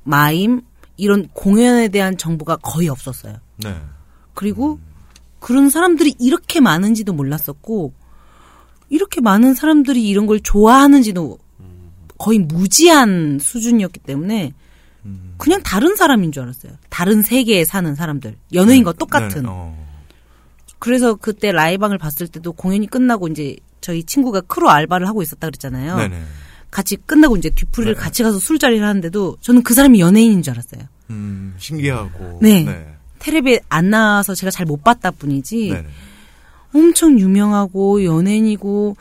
[0.03, 0.61] 마임
[0.97, 3.37] 이런 공연에 대한 정보가 거의 없었어요.
[3.57, 3.75] 네.
[4.33, 4.79] 그리고
[5.39, 7.93] 그런 사람들이 이렇게 많은지도 몰랐었고
[8.89, 11.37] 이렇게 많은 사람들이 이런 걸 좋아하는지도
[12.17, 14.53] 거의 무지한 수준이었기 때문에
[15.37, 16.73] 그냥 다른 사람인 줄 알았어요.
[16.89, 18.37] 다른 세계에 사는 사람들.
[18.53, 19.43] 연예인과 똑같은.
[19.43, 19.85] 네, 어.
[20.79, 25.95] 그래서 그때 라이방을 봤을 때도 공연이 끝나고 이제 저희 친구가 크루 알바를 하고 있었다 그랬잖아요.
[25.97, 26.23] 네네.
[26.71, 28.01] 같이 끝나고 이제 뒤풀이를 네.
[28.01, 30.81] 같이 가서 술자리를 하는데도 저는 그 사람이 연예인인 줄 알았어요.
[31.11, 32.39] 음, 신기하고.
[32.41, 32.63] 네.
[32.63, 32.95] 네.
[33.19, 35.87] 텔레비에 안 나와서 제가 잘 못 봤다 뿐이지 네네.
[36.73, 38.97] 엄청 유명하고 연예인이고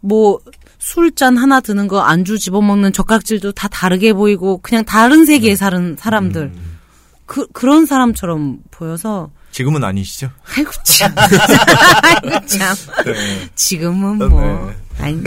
[0.00, 0.38] 뭐
[0.78, 6.42] 술잔 하나 드는 거 안주 집어먹는 젓가락질도 다 다르게 보이고 그냥 다른 세계에 사는 사람들
[6.42, 6.78] 음,
[7.24, 10.30] 그 그런 사람처럼 보여서 지금은 아니시죠?
[10.54, 13.48] 아이고 참 아이고 참 네.
[13.54, 14.26] 지금은 네.
[14.26, 15.22] 뭐 아니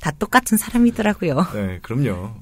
[0.00, 1.46] 다 똑같은 사람이더라고요.
[1.54, 2.34] 네, 그럼요.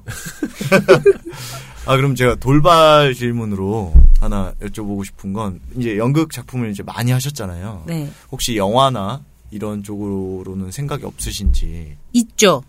[1.85, 7.83] 아, 그럼 제가 돌발 질문으로 하나 여쭤보고 싶은 건, 이제 연극 작품을 이제 많이 하셨잖아요.
[7.85, 11.95] 네 혹시 영화나 이런 쪽으로는 생각이 없으신지.
[12.13, 12.63] 있죠.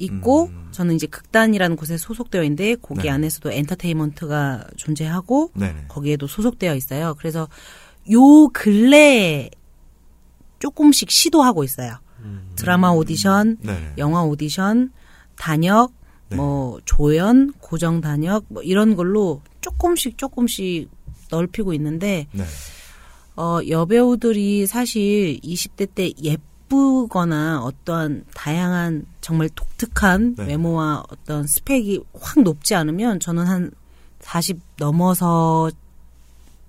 [0.00, 0.68] 있고 음.
[0.70, 3.10] 저는 이제 극단이라는 곳에 소속되어 있는데 거기 네.
[3.10, 5.84] 안에서도 엔터테인먼트가 존재하고 네네.
[5.88, 7.14] 거기에도 소속되어 있어요.
[7.18, 7.48] 그래서
[8.10, 9.50] 요 근래에
[10.58, 11.98] 조금씩 시도하고 있어요.
[12.56, 13.94] 드라마 오디션, 네네.
[13.98, 14.92] 영화 오디션,
[15.36, 15.92] 단역,
[16.28, 16.36] 네.
[16.36, 20.90] 뭐 조연, 고정 단역 뭐 이런 걸로 조금씩 조금씩
[21.30, 22.44] 넓히고 있는데 네.
[23.36, 30.46] 어 여배우들이 사실 20대 때 예쁘거나 어떠한 다양한 정말 독특한 네.
[30.46, 33.70] 외모와 어떤 스펙이 확 높지 않으면 저는 한
[34.20, 35.70] 40 넘어서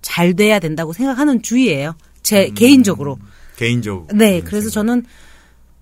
[0.02, 1.94] 잘 돼야 된다고 생각하는 주의예요.
[2.22, 2.54] 제 음.
[2.54, 3.18] 개인적으로.
[3.56, 4.06] 개인적으로.
[4.16, 5.04] 네, 그래서 저는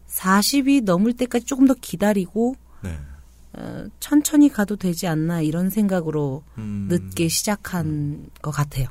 [0.09, 2.98] 40이 넘을 때까지 조금 더 기다리고 네.
[3.52, 8.87] 어, 천천히 가도 되지 않나 이런 생각으로 음, 늦게 시작한 것 같아요.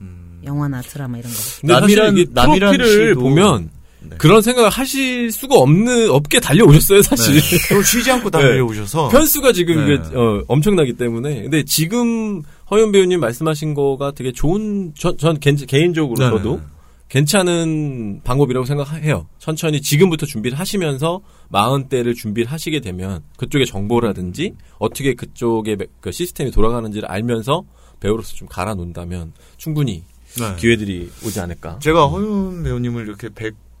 [0.00, 1.38] 음, 영화나 드라마 이런 거.
[1.66, 3.70] 남이란- 남이란 씨도- 보면
[4.10, 4.16] 네.
[4.18, 7.34] 그런 생각을 하실 수가 없는 없게 달려오셨어요 사실.
[7.40, 7.40] 네.
[7.74, 9.08] 또 쉬지 않고 달려오셔서.
[9.08, 9.94] 편수가 지금 네.
[9.94, 11.42] 이게 어, 엄청나기 때문에.
[11.42, 16.30] 근데 지금 허연 배우님 말씀하신 거가 되게 좋은 전, 전 개인, 개인적으로 네네.
[16.38, 16.60] 저도
[17.08, 19.26] 괜찮은 방법이라고 생각해요.
[19.38, 26.10] 천천히 지금부터 준비를 하시면서 마흔 대를 준비를 하시게 되면 그쪽의 정보라든지 어떻게 그쪽의 매- 그
[26.10, 27.62] 시스템이 돌아가는지를 알면서
[28.00, 30.02] 배우로서 좀 갈아 놓는다면 충분히
[30.38, 30.56] 네.
[30.58, 31.78] 기회들이 오지 않을까.
[31.80, 33.28] 제가 허윤 배우님을 이렇게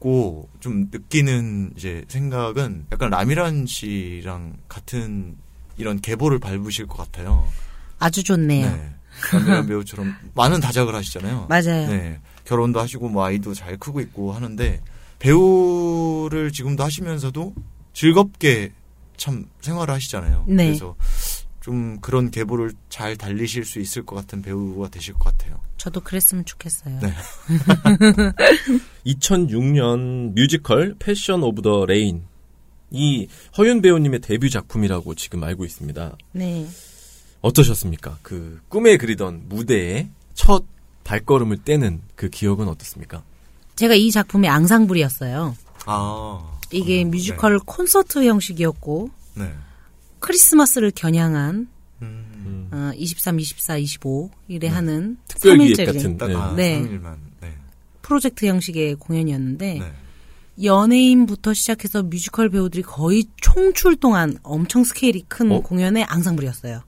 [0.04, 5.36] 뵙고 좀 느끼는 이제 생각은 약간 라미란 씨랑 같은
[5.78, 7.48] 이런 계보를 밟으실 것 같아요.
[7.98, 8.70] 아주 좋네요.
[8.70, 8.90] 네.
[9.32, 11.46] 라미란 배우처럼 많은 다작을 하시잖아요.
[11.48, 11.88] 맞아요.
[11.88, 12.20] 네.
[12.44, 14.80] 결혼도 하시고 뭐 아이도 잘 크고 있고 하는데
[15.18, 17.54] 배우를 지금도 하시면서도
[17.94, 18.72] 즐겁게
[19.16, 20.44] 참 생활을 하시잖아요.
[20.48, 20.66] 네.
[20.66, 20.94] 그래서
[21.60, 25.58] 좀 그런 계보를 잘 달리실 수 있을 것 같은 배우가 되실 것 같아요.
[25.84, 26.98] 저도 그랬으면 좋겠어요.
[27.00, 27.12] 네.
[29.04, 32.24] 2006년 뮤지컬 Passion of the Rain
[32.90, 36.16] 이 허윤 배우님의 데뷔 작품이라고 지금 알고 있습니다.
[36.32, 36.66] 네.
[37.42, 38.16] 어떠셨습니까?
[38.22, 40.64] 그 꿈에 그리던 무대에 첫
[41.04, 43.22] 발걸음을 떼는 그 기억은 어떻습니까?
[43.76, 45.54] 제가 이 작품의 앙상블이었어요.
[45.84, 46.58] 아.
[46.72, 49.52] 이게 음, 뮤지컬 콘서트 형식이었고 네.
[50.20, 51.68] 크리스마스를 겨냥한
[52.44, 52.68] 음.
[52.72, 56.34] 어, 23, 24, 25 일에 하는 특별 기획 3일짜리 같은 딱 네.
[56.34, 56.82] 아, 네.
[56.82, 57.16] 3일만.
[57.40, 57.52] 네.
[58.02, 59.92] 프로젝트 형식의 공연이었는데 네.
[60.62, 65.60] 연예인부터 시작해서 뮤지컬 배우들이 거의 총출동한 엄청 스케일이 큰 어?
[65.60, 66.82] 공연의 앙상블이었어요.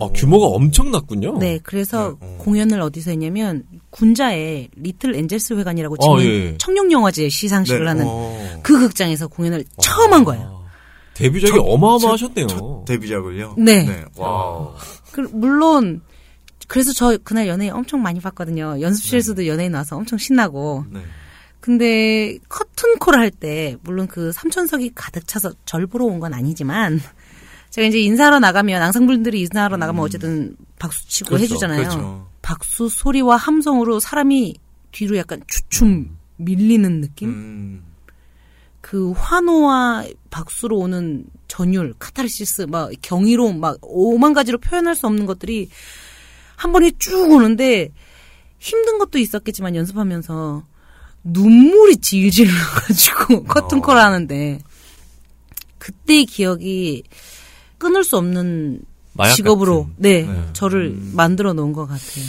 [0.00, 1.38] 아, 규모가 엄청났군요.
[1.38, 2.36] 네, 그래서 네, 어.
[2.38, 6.56] 공연을 어디서 했냐면 군자에 리틀 엔젤스 회관이라고 어, 지금 예.
[6.58, 8.60] 청룡영화제 시상식을 네, 하는 어.
[8.62, 10.61] 그 극장에서 공연을 처음 한 거예요.
[11.12, 12.46] 아, 데뷔작이 첫- 어마어마하셨네요.
[12.46, 13.54] 첫 데뷔작을요?
[13.58, 14.04] 네.
[14.16, 14.74] 와우.
[15.12, 16.00] 그, 물론
[16.68, 18.80] 그래서 저 그날 연예인 엄청 많이 봤거든요.
[18.80, 20.86] 연습실에서도 연예인 와서 엄청 신나고.
[20.90, 21.00] 네.
[21.60, 27.00] 근데 커튼콜을 할때 물론 그 삼천석이 가득 차서 절 보러 온 건 아니지만
[27.70, 31.78] 제가 이제 인사하러 나가면 앙상블들이 인사하러 나가면 어쨌든 박수 치고 그렇죠, 해주잖아요.
[31.82, 32.28] 그렇죠.
[32.42, 34.56] 박수 소리와 함성으로 사람이
[34.90, 37.28] 뒤로 약간 주춤 밀리는 느낌?
[37.28, 37.84] 음.
[38.82, 45.70] 그 환호와 박수로 오는 전율, 카타르시스, 막 경이로움, 막 오만 가지로 표현할 수 없는 것들이
[46.56, 47.90] 한 번에 쭉 오는데
[48.58, 50.64] 힘든 것도 있었겠지만 연습하면서
[51.24, 54.58] 눈물이 질질 나가지고 커튼콜 하는데
[55.78, 57.04] 그때의 기억이
[57.78, 58.82] 끊을 수 없는
[59.34, 59.90] 직업으로.
[59.96, 60.48] 네, 네.
[60.52, 62.24] 저를 만들어 놓은 것 같아요.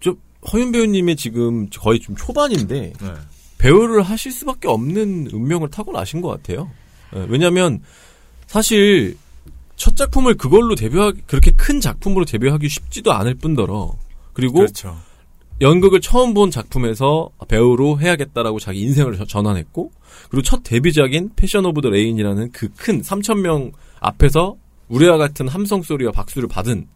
[0.00, 0.16] 저
[0.52, 3.14] 허윤 배우님의 지금 거의 좀 초반인데 네.
[3.58, 6.70] 배우를 하실 수밖에 없는 운명을 타고 나신 것 같아요.
[7.16, 7.80] 예, 왜냐하면
[8.46, 9.16] 사실
[9.76, 13.96] 첫 작품을 그걸로 데뷔하기 그렇게 큰 작품으로 데뷔하기 쉽지도 않을 뿐더러
[14.32, 14.96] 그리고 그렇죠.
[15.60, 19.90] 연극을 처음 본 작품에서 배우로 해야겠다라고 자기 인생을 저- 전환했고
[20.30, 24.56] 그리고 첫 데뷔작인 Passion of the Rain이라는 그 큰 3천 명 앞에서
[24.88, 26.86] 우리와 같은 함성 소리와 박수를 받은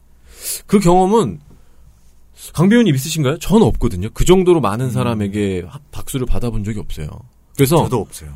[0.67, 1.41] 그 경험은
[2.55, 3.39] 강 배우님 있으신가요?
[3.39, 4.09] 저는 없거든요.
[4.15, 7.09] 그 정도로 많은 사람에게 하- 박수를 받아본 적이 없어요.
[7.57, 8.35] 그래서 저도 없어요.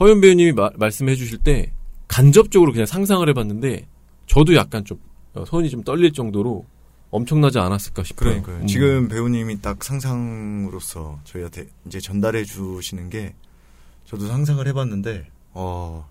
[0.00, 1.72] 허연 배우님이 마- 말씀해 주실 때
[2.06, 3.86] 간접적으로 그냥 상상을 해봤는데
[4.26, 4.98] 저도 약간 좀
[5.34, 6.66] 어, 손이 좀 떨릴 정도로
[7.10, 8.28] 엄청나지 않았을까 싶어요.
[8.42, 8.56] 그러니까요.
[8.58, 8.66] 음.
[8.66, 13.34] 지금 배우님이 딱 상상으로서 저희한테 이제 전달해 주시는 게
[14.04, 16.06] 저도 상상을 해봤는데 어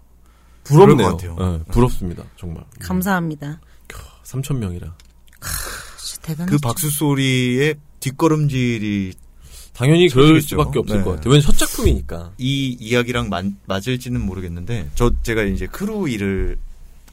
[0.64, 0.96] 부럽네요.
[0.98, 1.60] 그럴 것 같아요.
[1.60, 2.24] 예, 부럽습니다.
[2.36, 2.64] 정말.
[2.80, 3.60] 감사합니다.
[4.26, 4.94] 3천 명이라.
[6.28, 6.52] 진짜 대단하죠.
[6.52, 9.14] 그 박수 소리의 뒷걸음질이
[9.74, 10.42] 당연히 그럴.
[10.42, 11.04] 수밖에 없을 네.
[11.04, 11.32] 것 같아요.
[11.32, 12.34] 왜냐면 첫 작품이니까.
[12.38, 16.58] 이 이야기랑 맞, 맞을지는 모르겠는데 저 제가 이제 크루 일을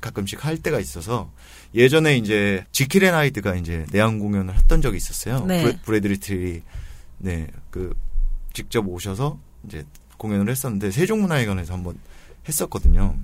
[0.01, 1.31] 가끔씩 할 때가 있어서
[1.75, 5.45] 예전에 이제 지킬앤 하이드가 이제 내한 공연을 했던 적이 있었어요.
[5.47, 5.63] 네.
[5.63, 6.63] 브레, 브래드 리틀이
[7.19, 7.95] 네 그
[8.53, 9.85] 직접 오셔서 이제
[10.17, 11.99] 공연을 했었는데 세종문화회관에서 한번
[12.49, 13.17] 했었거든요.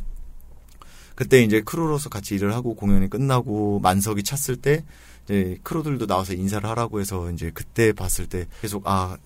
[1.14, 4.85] 그때 이제 크루로서 같이 일을 하고 공연이 끝나고 만석이 찼을 때
[5.24, 9.16] 이제 크루들도 나와서 인사를 하라고 해서 이제 그때 봤을 때 계속 아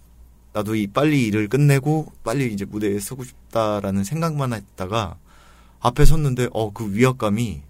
[0.52, 5.16] 나도 이 빨리 일을 끝내고 빨리 이제 무대에 서고 싶다라는 생각만 했다가
[5.80, 7.62] 앞에 섰는데 어 그 위압감이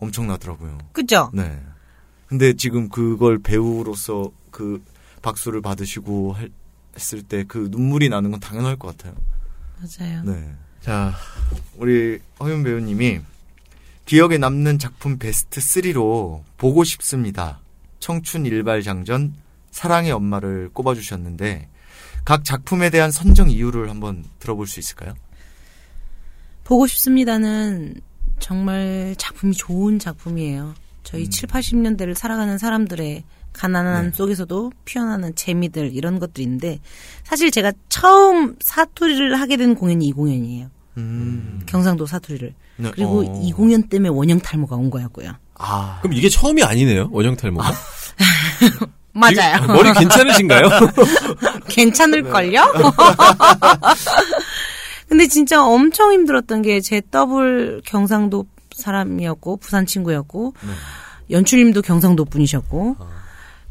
[0.00, 0.78] 엄청나더라고요.
[0.92, 1.30] 그죠?
[1.32, 1.60] 네.
[2.26, 4.82] 근데 지금 그걸 배우로서 그
[5.22, 6.50] 박수를 받으시고 할-
[6.94, 9.14] 했을 때 그 눈물이 나는 건 당연할 것 같아요.
[9.78, 10.22] 맞아요.
[10.24, 10.54] 네.
[10.80, 11.14] 자,
[11.76, 13.20] 우리 허윤 배우님이
[14.04, 17.60] 기억에 남는 작품 베스트 3로 보고 싶습니다.
[18.06, 19.34] 청춘 일발장전,
[19.72, 21.68] 사랑의 엄마를 꼽아주셨는데
[22.24, 25.14] 각 작품에 대한 선정 이유를 한번 들어볼 수 있을까요?
[26.62, 28.00] 보고 싶습니다는
[28.38, 30.74] 정말 작품이 좋은 작품이에요.
[31.02, 34.16] 저희 7, 80년대를 살아가는 사람들의 가난한 네.
[34.16, 36.78] 속에서도 피어나는 재미들 이런 것들이 있는데
[37.24, 40.70] 사실 제가 처음 사투리를 하게 된 공연이 이 공연이에요.
[40.98, 41.60] 음.
[41.66, 42.54] 경상도 사투리를.
[42.76, 43.42] 네, 그리고 어.
[43.42, 45.32] 이 공연 때문에 원형 탈모가 온 거였고요.
[45.58, 47.08] 아, 그럼 이게 처음이 아니네요.
[47.12, 47.72] 원형 탈모가.
[49.12, 49.66] 맞아요.
[49.68, 50.68] 머리 괜찮으신가요?
[51.68, 52.72] 괜찮을걸요?
[55.08, 60.72] 근데 진짜 엄청 힘들었던 게 제 더블 경상도 사람이었고 부산 친구였고 네.
[61.30, 62.96] 연출님도 경상도 분이셨고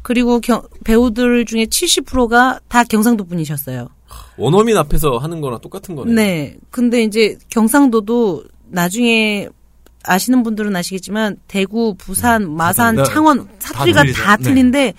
[0.02, 3.88] 그리고 경- 배우들 중에 70%가 다 경상도 분이셨어요.
[4.36, 6.14] 원어민 앞에서 하는 거랑 똑같은 거네요.
[6.14, 6.56] 네.
[6.70, 9.48] 근데 이제 경상도도 나중에
[10.06, 13.04] 아시는 분들은 아시겠지만 대구, 부산, 마산, 네.
[13.04, 14.22] 창원 사투리가 틀리죠.
[14.22, 14.42] 다 네.
[14.44, 14.94] 틀린데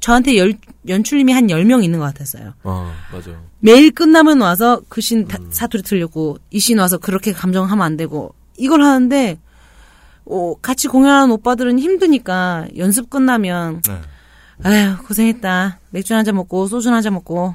[0.00, 0.54] 저한테 열,
[0.86, 2.54] 연출님이 한 10명 있는 것 같았어요.
[2.62, 3.30] 아, 맞아.
[3.60, 5.48] 매일 끝나면 와서 그신 음.
[5.50, 9.38] 사투리 틀렸고 이신 와서 그렇게 감정하면 안 되고 이걸 하는데
[10.26, 14.00] 어, 같이 공연하는 오빠들은 힘드니까 연습 끝나면 네.
[14.62, 17.54] 아휴 고생했다 맥주 한 잔 먹고 소주 한 잔 먹고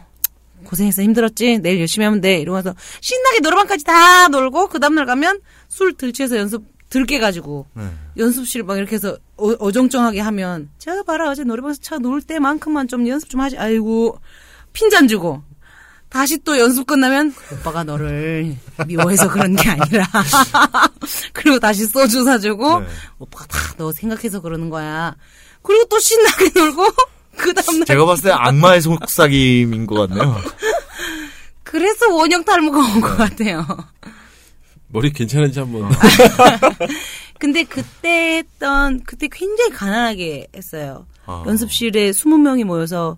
[0.65, 5.93] 고생했어 힘들었지 내일 열심히 하면 돼 이러면서 신나게 노래방까지 다 놀고 그 다음날 가면 술
[5.93, 7.83] 들취해서 연습 들게 가지고 네.
[8.17, 13.07] 연습실 막 이렇게 해서 어, 정쩡하게 하면 저 봐라 어제 노래방에서 차 놀 때만큼만 좀
[13.07, 14.19] 연습 좀 하지 아이고
[14.73, 15.43] 핀잔 주고
[16.09, 18.55] 다시 또 연습 끝나면 오빠가 너를
[18.87, 20.05] 미워해서 그런 게 아니라
[21.33, 22.87] 그리고 다시 소주 사주고 네.
[23.19, 25.15] 오빠가 다 너 생각해서 그러는 거야
[25.61, 26.85] 그리고 또 신나게 놀고
[27.37, 30.35] 그 다음날 제가 봤을 때 악마의 속삭임인 것 같네요.
[31.63, 33.65] 그래서 원형 탈모가 온 것 같아요.
[34.89, 35.89] 머리 괜찮은지 한번.
[37.39, 41.05] 근데 그때 했던 그때 굉장히 가난하게 했어요.
[41.25, 41.43] 아.
[41.47, 43.17] 연습실에 20명이 모여서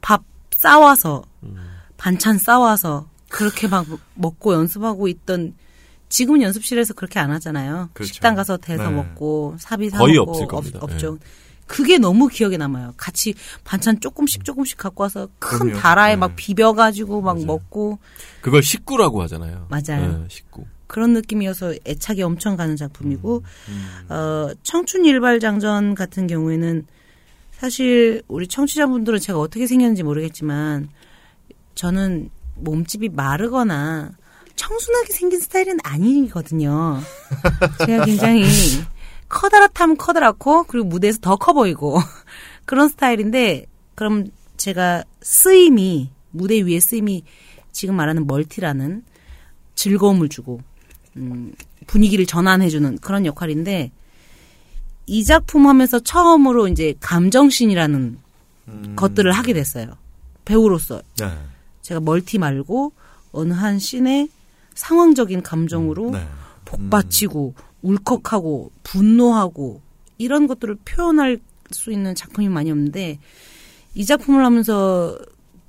[0.00, 1.24] 밥 싸와서
[1.96, 5.54] 반찬 싸와서 그렇게 막 먹고 연습하고 있던
[6.08, 7.90] 지금은 연습실에서 그렇게 안 하잖아요.
[7.92, 8.12] 그렇죠.
[8.12, 8.96] 식당 가서 대서 네.
[8.96, 10.78] 먹고 사비 사 거의 먹고 없을 겁니다.
[10.78, 10.84] 네.
[10.84, 11.18] 없죠.
[11.66, 12.94] 그게 너무 기억에 남아요.
[12.96, 15.78] 같이 반찬 조금씩 조금씩 갖고 와서 큰 그럼요.
[15.78, 16.16] 다라에 네.
[16.16, 17.46] 막 비벼가지고 막 맞아요.
[17.46, 17.98] 먹고
[18.40, 19.66] 그걸 식구라고 하잖아요.
[19.68, 20.20] 맞아요.
[20.20, 20.64] 네, 식구.
[20.86, 24.12] 그런 느낌이어서 애착이 엄청 가는 작품이고 음.
[24.12, 26.86] 어, 청춘 일발 장전 같은 경우에는
[27.52, 30.88] 사실 우리 청취자분들은 제가 어떻게 생겼는지 모르겠지만
[31.74, 34.12] 저는 몸집이 마르거나
[34.56, 36.98] 청순하게 생긴 스타일은 아니거든요.
[37.86, 38.44] 제가 굉장히
[39.28, 41.98] 커다랗다면 커다랗고 그리고 무대에서 더 커 보이고
[42.64, 47.24] 그런 스타일인데 그럼 제가 쓰임이 무대 위에 쓰임이
[47.72, 49.02] 지금 말하는 멀티라는
[49.74, 50.60] 즐거움을 주고
[51.16, 51.52] 음,
[51.86, 53.90] 분위기를 전환해주는 그런 역할인데
[55.06, 58.18] 이 작품 하면서 처음으로 이제 감정씬이라는
[58.68, 58.92] 음.
[58.96, 59.86] 것들을 하게 됐어요.
[60.44, 61.30] 배우로서 네.
[61.82, 62.92] 제가 멀티 말고
[63.32, 64.28] 어느 한 씬에
[64.74, 66.26] 상황적인 감정으로 네.
[66.64, 69.80] 복받치고 울컥하고 분노하고
[70.18, 71.38] 이런 것들을 표현할
[71.70, 73.18] 수 있는 작품이 많이 없는데
[73.94, 75.18] 이 작품을 하면서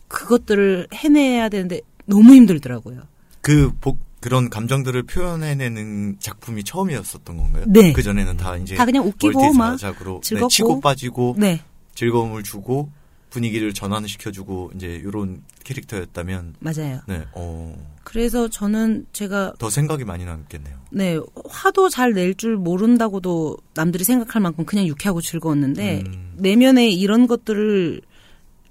[0.07, 3.01] 그것들을 해내야 되는데 너무 힘들더라고요.
[3.41, 7.65] 그 복, 그런 감정들을 표현해내는 작품이 처음이었었던 건가요?
[7.67, 7.93] 네.
[7.93, 10.47] 그 전에는 다 이제 다 그냥 웃기고 막 네, 즐겁고.
[10.49, 11.61] 치고 빠지고 네,
[11.95, 12.89] 즐거움을 주고
[13.29, 17.01] 분위기를 전환시켜주고 이제 이런 캐릭터였다면 맞아요.
[17.07, 20.75] 네, 어, 그래서 저는 제가 더 생각이 많이 남겠네요.
[20.91, 26.33] 네 화도 잘 낼 줄 모른다고도 남들이 생각할 만큼 그냥 유쾌하고 즐거웠는데 음.
[26.37, 28.01] 내면에 이런 것들을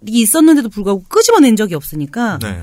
[0.06, 2.62] 이게 있었는데도 불구하고 끄집어낸 적이 없으니까 네,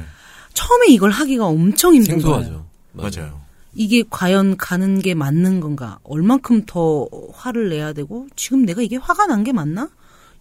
[0.53, 2.41] 처음에 이걸 하기가 엄청 힘든 거예요.
[2.41, 2.72] 생소하죠.
[2.93, 3.41] 맞아요.
[3.75, 5.99] 이게 과연 가는 게 맞는 건가?
[6.03, 9.89] 얼만큼 더 화를 내야 되고 지금 내가 이게 화가 난 게 맞나?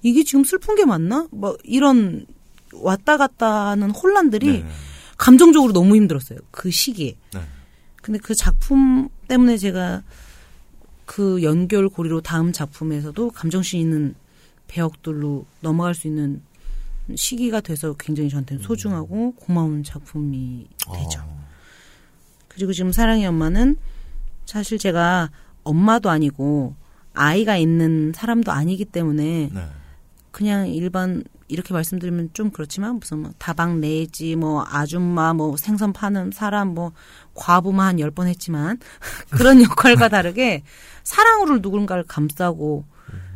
[0.02, 1.26] 이게 지금 슬픈 게 맞나?
[1.30, 2.26] 뭐 이런
[2.74, 4.66] 왔다 갔다 하는 혼란들이 네,
[5.16, 6.38] 감정적으로 너무 힘들었어요.
[6.50, 7.16] 그 시기에.
[7.34, 7.40] 네.
[8.02, 10.02] 근데 그 작품 때문에 제가
[11.06, 14.14] 그 연결고리로 다음 작품에서도 감정씬 있는
[14.68, 16.42] 배역들로 넘어갈 수 있는
[17.14, 21.20] 시기가 돼서 굉장히 저한테는 소중하고 고마운 작품이 되죠.
[21.20, 21.41] 어,
[22.54, 23.76] 그리고 지금 사랑의 엄마는
[24.46, 25.30] 사실 제가
[25.64, 26.74] 엄마도 아니고
[27.14, 29.66] 아이가 있는 사람도 아니기 때문에 네.
[30.30, 36.30] 그냥 일반 이렇게 말씀드리면 좀 그렇지만 무슨 뭐 다방 내지 뭐 아줌마 뭐 생선 파는
[36.32, 36.92] 사람 뭐
[37.34, 38.78] 과부만 한 열 번 했지만
[39.30, 40.62] 그런 역할과 다르게
[41.04, 42.84] 사랑으로 누군가를 감싸고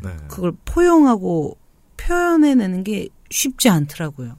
[0.02, 0.16] 네.
[0.28, 1.58] 그걸 포용하고
[1.98, 4.36] 표현해내는 게 쉽지 않더라고요.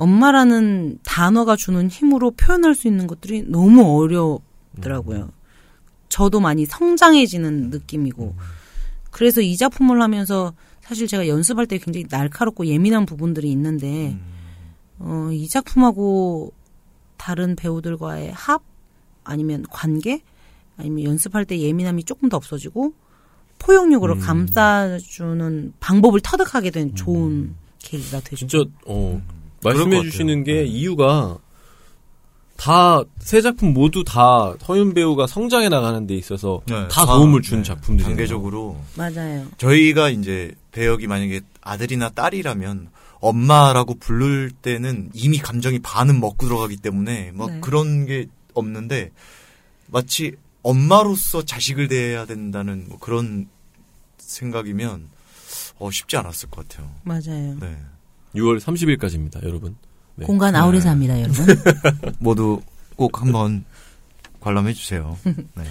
[0.00, 5.30] 음, 엄마라는 단어가 주는 힘으로 표현할 수 있는 것들이 너무 어렵더라고요.
[6.08, 8.34] 저도 많이 성장해지는 느낌이고.
[9.10, 14.20] 그래서 이 작품을 하면서 사실 제가 연습할 때 굉장히 날카롭고 예민한 부분들이 있는데, 음.
[14.98, 16.52] 어, 이 작품하고
[17.16, 18.62] 다른 배우들과의 합?
[19.22, 20.22] 아니면 관계?
[20.76, 22.94] 아니면 연습할 때 예민함이 조금 더 없어지고,
[23.58, 24.20] 포용력으로 음.
[24.20, 28.46] 감싸주는 방법을 터득하게 된 좋은 계기가 되죠.
[28.46, 29.20] 진짜 어
[29.64, 30.02] 말씀해.
[30.02, 30.64] 주시는 게 네.
[30.64, 31.38] 이유가
[32.56, 37.42] 다 세 작품 모두 다 허윤 배우가 성장해 나가는 데 있어서 네, 다 다, 도움을
[37.42, 39.46] 준 네, 작품들이 단계적으로 맞아요.
[39.56, 42.88] 저희가 이제 배역이 만약에 아들이나 딸이라면
[43.20, 47.60] 엄마라고 부를 때는 이미 감정이 반은 먹고 들어가기 때문에 막 네.
[47.60, 49.10] 그런 게 없는데
[49.86, 53.48] 마치 엄마로서 자식을 대해야 된다는 뭐 그런
[54.18, 55.08] 생각이면
[55.78, 56.90] 어, 쉽지 않았을 것 같아요.
[57.04, 57.56] 맞아요.
[57.60, 57.76] 네.
[58.34, 59.76] 6월 30일까지입니다, 여러분.
[60.16, 60.26] 네.
[60.26, 61.46] 공간 아우레사 합니다, 여러분.
[62.18, 62.60] 모두
[62.96, 63.64] 꼭 한번
[64.40, 65.16] 관람해 주세요.
[65.24, 65.64] 네.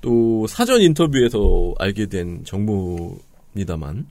[0.00, 4.06] 또 사전 인터뷰에서 알게 된 정보입니다만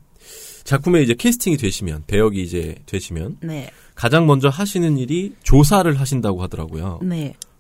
[0.64, 7.00] 작품에 이제 캐스팅이 되시면 배역이 이제 되시면 네, 가장 먼저 하시는 일이 조사를 하신다고 하더라고요.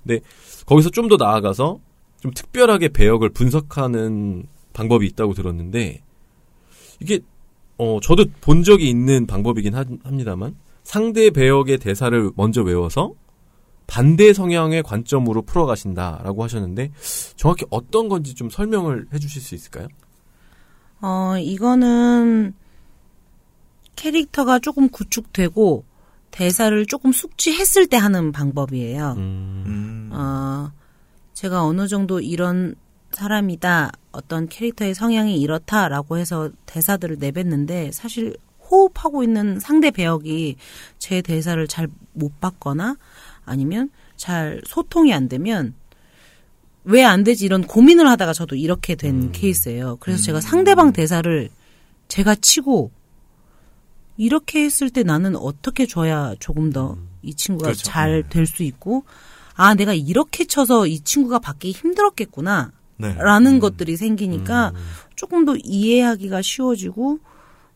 [0.03, 0.19] 네,
[0.65, 1.79] 거기서 좀 더 나아가서
[2.19, 6.01] 좀 특별하게 배역을 분석하는 방법이 있다고 들었는데
[6.99, 7.19] 이게
[7.77, 13.13] 어 저도 본 적이 있는 방법이긴 하- 합니다만 상대 배역의 대사를 먼저 외워서
[13.87, 16.91] 반대 성향의 관점으로 풀어가신다라고 하셨는데
[17.35, 19.87] 정확히 어떤 건지 좀 설명을 해주실 수 있을까요?
[21.01, 22.53] 어, 이거는
[23.95, 25.85] 캐릭터가 조금 구축되고
[26.31, 29.13] 대사를 조금 숙지했을 때 하는 방법이에요.
[29.17, 30.09] 음, 음.
[30.11, 30.71] 어,
[31.33, 32.75] 제가 어느 정도 이런
[33.11, 38.35] 사람이다, 어떤 캐릭터의 성향이 이렇다라고 해서 대사들을 내뱉는데 사실
[38.69, 40.57] 호흡하고 있는 상대 배역이
[40.99, 42.97] 제 대사를 잘 못 받거나
[43.45, 45.75] 아니면 잘 소통이 안 되면
[46.83, 49.97] 왜 안 되지 이런 고민을 하다가 저도 이렇게 된 케이스예요.
[49.99, 51.49] 그래서 제가 상대방 대사를
[52.07, 52.91] 제가 치고
[54.17, 57.83] 이렇게 했을 때 나는 어떻게 줘야 조금 더 이 친구가 그렇죠.
[57.83, 59.03] 잘될 수 있고
[59.55, 62.76] 아 내가 이렇게 쳐서 이 친구가 받기 힘들었겠구나 네.
[62.99, 64.73] 라는 것들이 생기니까
[65.15, 67.19] 조금 더 이해하기가 쉬워지고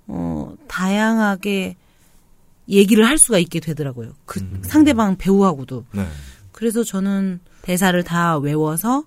[0.07, 1.75] 어 다양하게
[2.69, 4.13] 얘기를 할 수가 있게 되더라고요.
[4.25, 5.85] 그 상대방 배우하고도.
[5.93, 6.07] 네.
[6.51, 9.03] 그래서 저는 대사를 다 외워서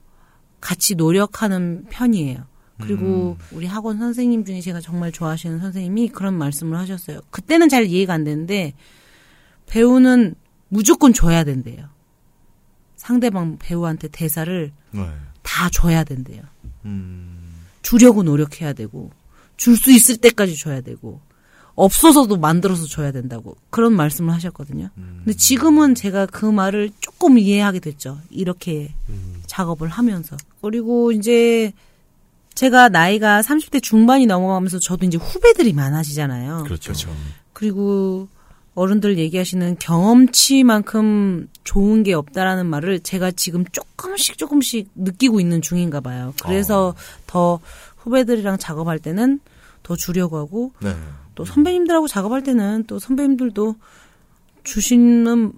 [0.61, 2.45] 같이 노력하는 편이에요.
[2.81, 7.21] 그리고 우리 학원 선생님 중에 제가 정말 좋아하시는 선생님이 그런 말씀을 하셨어요.
[7.31, 8.75] 그때는 잘 이해가 안 되는데
[9.67, 10.35] 배우는
[10.69, 11.89] 무조건 줘야 된대요.
[12.97, 15.09] 상대방 배우한테 대사를 네.
[15.45, 16.43] 다 줘야 된대요.
[16.85, 17.55] 음.
[17.83, 19.11] 주려고 노력해야 되고
[19.57, 21.21] 줄 수 있을 때까지 줘야 되고
[21.77, 24.89] 없어서도 만들어서 줘야 된다고 그런 말씀을 하셨거든요.
[24.97, 28.19] 근데 지금은 제가 그 말을 조금 이해하게 됐죠.
[28.31, 28.93] 이렇게
[29.47, 31.73] 작업을 하면서 그리고 이제
[32.55, 36.65] 제가 나이가 30대 중반이 넘어가면서 저도 이제 후배들이 많아지잖아요.
[36.65, 36.93] 그렇죠.
[37.53, 38.29] 그리고
[38.75, 46.35] 어른들 얘기하시는 경험치만큼 좋은 게 없다라는 말을 제가 지금 조금씩 조금씩 느끼고 있는 중인가 봐요.
[46.43, 46.95] 그래서
[47.27, 47.59] 더
[47.97, 49.41] 후배들이랑 작업할 때는
[49.83, 50.95] 더 주려고 하고 네.
[51.35, 53.77] 또 선배님들하고 작업할 때는 또 선배님들도
[54.63, 55.53] 주시는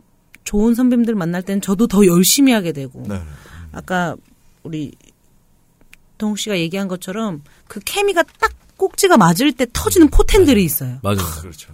[0.44, 3.20] 좋은 선배님들 만날 때는 저도 더 열심히 하게 되고 네.
[3.72, 4.16] 아까
[4.62, 4.92] 우리
[6.18, 10.98] 동욱 씨가 얘기한 것처럼 그 케미가 딱 꼭지가 맞을 때 터지는 포텐들이 있어요.
[11.02, 11.18] 맞아요.
[11.40, 11.72] 그렇죠.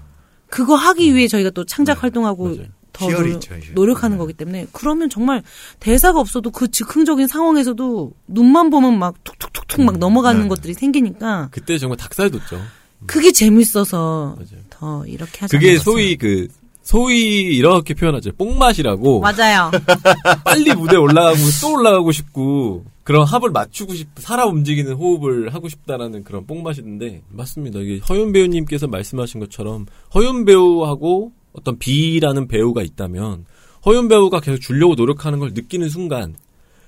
[0.48, 2.68] 그거 하기 위해 저희가 또 창작 활동하고 맞아요.
[2.92, 3.74] 더 희열이 노, 있죠, 희열.
[3.74, 4.18] 노력하는 네.
[4.18, 5.42] 거기 때문에 그러면 정말
[5.80, 10.48] 대사가 없어도 그 즉흥적인 상황에서도 눈만 보면 막 툭툭툭툭 막 넘어가는 네.
[10.48, 12.60] 것들이 생기니까 그때 정말 닭살 돋죠.
[13.06, 14.62] 그게 재밌어서 맞아요.
[14.70, 15.78] 더 이렇게 하지 그게.
[15.78, 16.48] 소위 그
[16.82, 18.32] 소위 이렇게 표현하죠.
[18.32, 19.70] 뽕맛이라고 맞아요.
[20.44, 26.24] 빨리 무대 올라가고 또 올라가고 싶고 그런 합을 맞추고 싶 살아 움직이는 호흡을 하고 싶다라는
[26.24, 27.80] 그런 뽕맛인데 맞습니다.
[27.80, 33.44] 이게 허윤 배우님께서 말씀하신 것처럼 허윤 배우하고 어떤 B라는 배우가 있다면
[33.84, 36.34] 허윤 배우가 계속 주려고 노력하는 걸 느끼는 순간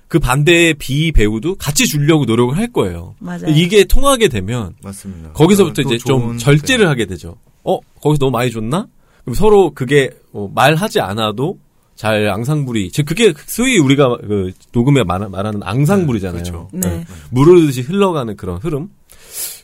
[0.07, 3.15] 그 반대의 B 배우도 같이 주려고 노력을 할 거예요.
[3.19, 3.47] 맞아요.
[3.49, 5.33] 이게 통하게 되면 맞습니다.
[5.33, 6.89] 거기서부터 또 이제 좀 절제를 네.
[6.89, 7.37] 하게 되죠.
[7.63, 8.87] 어, 거기서 너무 많이 줬나?
[9.23, 11.57] 그럼 서로 그게 어, 말하지 않아도
[11.95, 16.43] 잘 앙상블이, 즉 그게 소위 우리가 그 녹음에 말, 말하는 앙상블이잖아요.
[16.43, 16.69] 네, 그렇죠.
[16.73, 17.05] 네.
[17.31, 18.89] 무르듯이 흘러가는 그런 흐름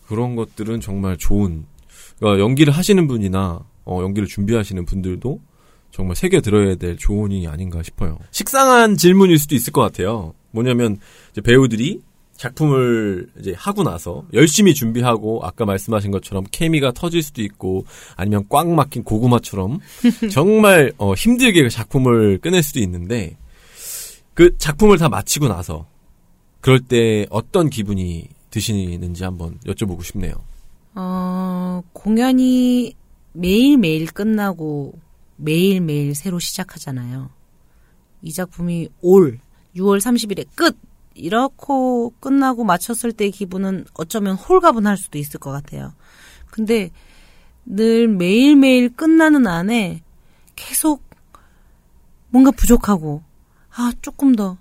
[0.08, 1.66] 그런 것들은 정말 좋은
[2.20, 5.40] 그러니까 연기를 하시는 분이나 어, 연기를 준비하시는 분들도
[5.92, 8.18] 정말 새겨 들어야 될 조언이 아닌가 싶어요.
[8.32, 10.34] 식상한 질문일 수도 있을 것 같아요.
[10.52, 11.00] 뭐냐면
[11.32, 12.02] 이제 배우들이
[12.42, 18.68] 작품을 이제 하고 나서 열심히 준비하고 아까 말씀하신 것처럼 케미가 터질 수도 있고 아니면 꽉
[18.68, 19.80] 막힌 고구마처럼
[20.32, 23.38] 정말 어, 힘들게 작품을 끝낼 수도 있는데
[24.34, 25.86] 그 작품을 다 마치고 나서
[26.62, 30.34] 그럴 때 어떤 기분이 드시는지 한번 여쭤보고 싶네요.
[30.96, 32.94] 어, 공연이
[33.34, 34.94] 매일매일 끝나고
[35.38, 37.30] 매일매일 새로 시작하잖아요.
[38.22, 39.40] 이 작품이 올
[39.76, 40.78] 6월 30일에 끝!
[41.14, 45.94] 이렇고 끝나고 마쳤을 때의 기분은 어쩌면 홀가분할 수도 있을 것 같아요.
[46.50, 46.90] 근데
[47.66, 50.02] 늘 매일매일 끝나는 안에
[50.56, 51.04] 계속
[52.30, 53.24] 뭔가 부족하고,
[53.76, 54.58] 아, 조금 더,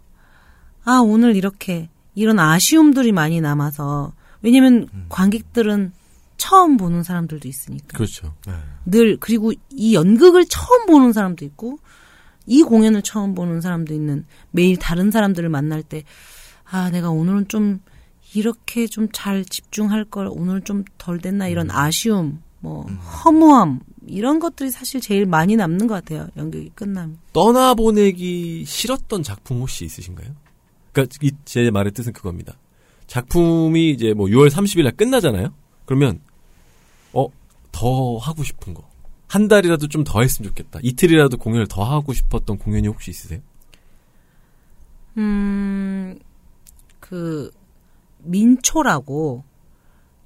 [0.85, 4.13] 아, 오늘 이렇게, 이런 아쉬움들이 많이 남아서,
[4.43, 5.93] 왜냐면 관객들은
[6.41, 7.97] 처음 보는 사람들도 있으니까.
[7.99, 8.35] 그렇죠.
[8.47, 8.55] 네.
[8.87, 11.79] 늘 그리고 이 연극을 처음 보는 사람도 있고
[12.47, 16.03] 이 공연을 처음 보는 사람도 있는 매일 다른 사람들을 만날 때
[16.71, 17.81] 아 내가 오늘은 좀
[18.35, 22.85] 이렇게 좀 잘 집중할 걸 오늘 좀 덜 됐나 이런 아쉬움 뭐
[23.25, 29.85] 허무함 이런 것들이 사실 제일 많이 남는 것 같아요 연극이 끝나면 떠나보내기 싫었던 작품 혹시
[29.85, 30.29] 있으신가요?
[30.93, 32.55] 그러니까 이제 말의 뜻은 그겁니다.
[33.07, 35.53] 작품이 이제 뭐 6월 30일 날 끝나잖아요.
[35.85, 36.30] 그러면 어
[37.73, 38.89] 더 하고 싶은 거.
[39.29, 40.81] 한 달이라도 좀 더 했으면 좋겠다.
[40.83, 43.41] 이틀이라도 공연을 더 하고 싶었던 공연이 혹시 있으세요?
[45.17, 46.19] 음
[47.01, 47.51] 그
[48.19, 49.43] 민초라고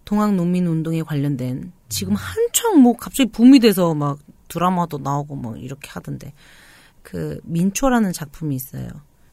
[0.05, 4.19] 동학농민운동에 관련된 지금 한창 뭐 갑자기 붐이 돼서 막
[4.49, 6.35] 드라마도 나오고 막 이렇게 하던데
[7.03, 8.89] 그 민초라는 작품이 있어요.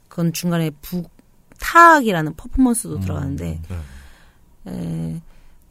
[0.07, 3.61] 그건 중간에 북타악이라는 퍼포먼스도 들어가는데
[4.67, 5.21] 에,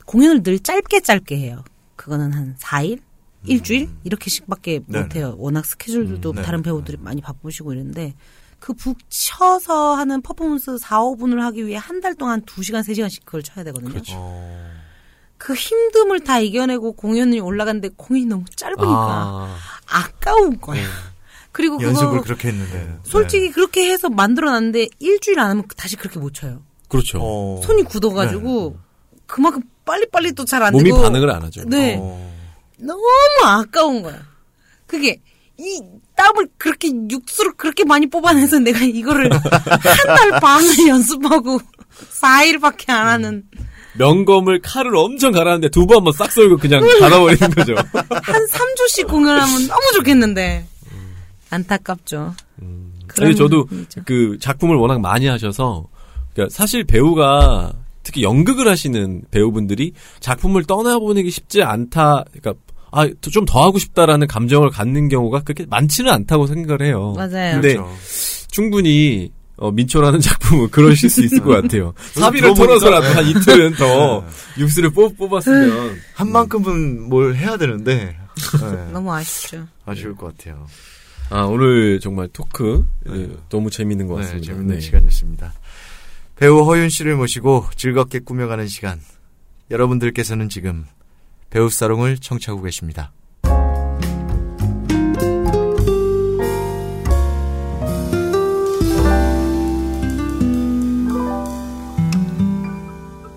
[0.05, 1.65] 공연을 늘 짧게 짧게 해요.
[2.01, 2.99] 그거는 한 4일?
[3.45, 3.91] 일주일?
[4.05, 5.03] 이렇게씩밖에 네네.
[5.05, 5.35] 못해요.
[5.37, 6.43] 워낙 스케줄들도 음.
[6.43, 8.15] 다른 배우들이 많이 바쁘시고 이런데
[8.59, 13.43] 그 북 쳐서 하는 퍼포먼스 4, 5분을 하기 위해 한 달 동안 2시간, 3시간씩 그걸
[13.43, 13.91] 쳐야 되거든요.
[13.91, 14.15] 그렇죠.
[15.37, 19.57] 그 힘듦을 다 이겨내고 공연이 올라갔는데 공연이 너무 짧으니까 아,
[19.91, 20.09] 아.
[20.21, 20.81] 까운 거야.
[20.81, 20.87] 네.
[21.53, 22.99] 그리고 연습을 그거 그렇게 했는데.
[23.05, 23.51] 솔직히 네.
[23.53, 26.63] 그렇게 해서 만들어놨는데 일주일 안 하면 다시 그렇게 못 쳐요.
[26.89, 27.19] 그렇죠.
[27.23, 27.61] 어.
[27.65, 28.79] 손이 굳어가지고
[29.27, 31.65] 그만큼 빨리빨리 또 잘안 몸이 되고 반응을 안 하죠.
[31.67, 32.31] 네 어.
[32.79, 33.03] 너무
[33.45, 34.19] 아까운 거야.
[34.87, 35.21] 그게
[35.59, 35.81] 이
[36.17, 41.59] 땀을 그렇게 육수를 그렇게 많이 뽑아내서 내가 이거를 한 달 반을 연습하고
[42.21, 43.43] 4일밖에 안 하는
[43.99, 47.75] 명검을 칼을 엄청 갈았는데 두부 한번 싹 썰고 그냥 닫아버리는 거죠.
[47.93, 50.65] 한 3주씩 공연하면 너무 좋겠는데
[51.51, 52.35] 안타깝죠.
[53.21, 54.03] 아니, 저도 부분이죠.
[54.07, 55.87] 그 작품을 워낙 많이 하셔서
[56.33, 57.73] 그러니까 사실 배우가
[58.03, 62.25] 특히 연극을 하시는 배우분들이 작품을 떠나보내기 쉽지 않다.
[62.33, 62.55] 그러니까
[62.93, 67.15] 아, 좀 더 하고 싶다라는 감정을 갖는 경우가 그렇게 많지는 않다고 생각을 해요.
[67.17, 67.53] 맞아요.
[67.61, 67.89] 근데 그렇죠.
[68.51, 71.93] 충분히 어, 민초라는 작품은 그러실 수 있을 것 같아요.
[72.15, 74.25] 사비를 털어서라도 한 이틀은 더
[74.59, 78.17] 육수를 뽑, 뽑았으면 한 만큼은 뭘 해야 되는데
[78.61, 78.91] 네.
[78.93, 79.67] 너무 아쉽죠.
[79.85, 80.67] 아쉬울 것 같아요.
[81.29, 83.29] 아 오늘 정말 토크 예, 네.
[83.51, 84.47] 너무 재밌는 것 네, 같습니다.
[84.53, 84.81] 재밌는 네.
[84.81, 85.53] 시간이었습니다.
[86.41, 88.99] 배우 허윤 씨를 모시고 즐겁게 꾸며가는 시간.
[89.71, 90.87] 여러분들께서는 지금
[91.51, 93.13] 배우 사롱을 청취하고 계십니다.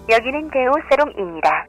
[0.10, 1.68] 여기는 배우 세롱입니다.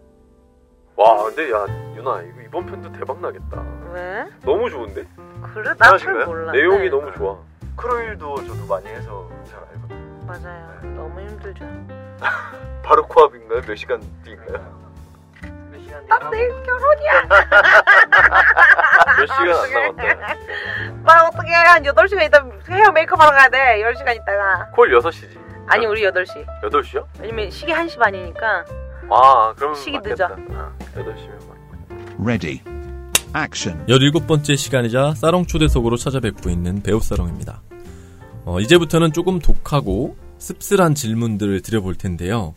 [0.97, 1.67] 와 근데 야
[1.97, 3.65] 유나 이거 이번 편도 대박 나겠다.
[3.93, 4.25] 왜?
[4.45, 5.05] 너무 좋은데?
[5.55, 5.73] 그래?
[5.79, 6.53] 나 잘 몰라.
[6.53, 7.37] 내용이 너무 좋아.
[7.77, 10.14] 크로일도 저도 많이 해서 잘 알거든요.
[10.27, 10.81] 맞아요.
[10.83, 11.65] 너무 힘들죠.
[12.83, 13.61] 바로 코앞인가요?
[13.67, 14.85] 몇 시간 뒤인가요?
[16.09, 17.23] 나 내일 결혼이야.
[19.19, 20.15] 몇 시간 안 남았대.
[21.05, 23.81] 나 어떻게 한 8시간 있다 헤어 메이크업 하러 가야 돼.
[23.83, 24.71] 10시간 있다가.
[24.73, 25.39] 콜 6시지.
[25.67, 26.45] 아니, 우리 8시.
[26.63, 27.07] 8시요?
[27.21, 28.65] 왜냐면 시계 1시 반이니까
[29.11, 30.27] 아 그럼 시기 늦어.
[30.27, 30.73] 어.
[30.95, 31.45] 8시면
[32.23, 32.63] Ready.
[33.37, 33.87] Action.
[33.87, 37.63] 17번째 시간이자 사롱 초대석으로 찾아뵙고 있는 배우 사롱입니다.
[38.45, 42.55] 어, 이제부터는 조금 독하고 씁쓸한 질문들을 드려볼 텐데요.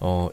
[0.00, 0.30] 어,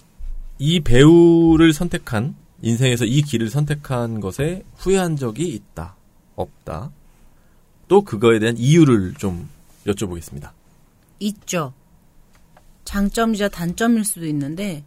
[0.58, 5.96] 이 배우를 선택한, 인생에서 이 길을 선택한 것에 후회한 적이 있다,
[6.36, 6.92] 없다.
[7.88, 9.50] 또 그거에 대한 이유를 좀
[9.86, 10.52] 여쭤보겠습니다.
[11.20, 11.74] 있죠.
[12.86, 14.84] 장점이자 단점일 수도 있는데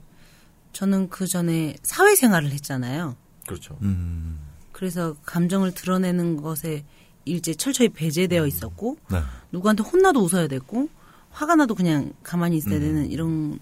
[0.72, 3.16] 저는 그 전에 사회생활을 했잖아요.
[3.46, 3.76] 그렇죠.
[3.82, 4.38] 음,
[4.72, 6.84] 그래서 감정을 드러내는 것에
[7.24, 9.20] 일제 철저히 배제되어 있었고 네.
[9.52, 10.88] 누구한테 혼나도 웃어야 됐고
[11.30, 12.80] 화가 나도 그냥 가만히 있어야 음.
[12.80, 13.58] 되는 이런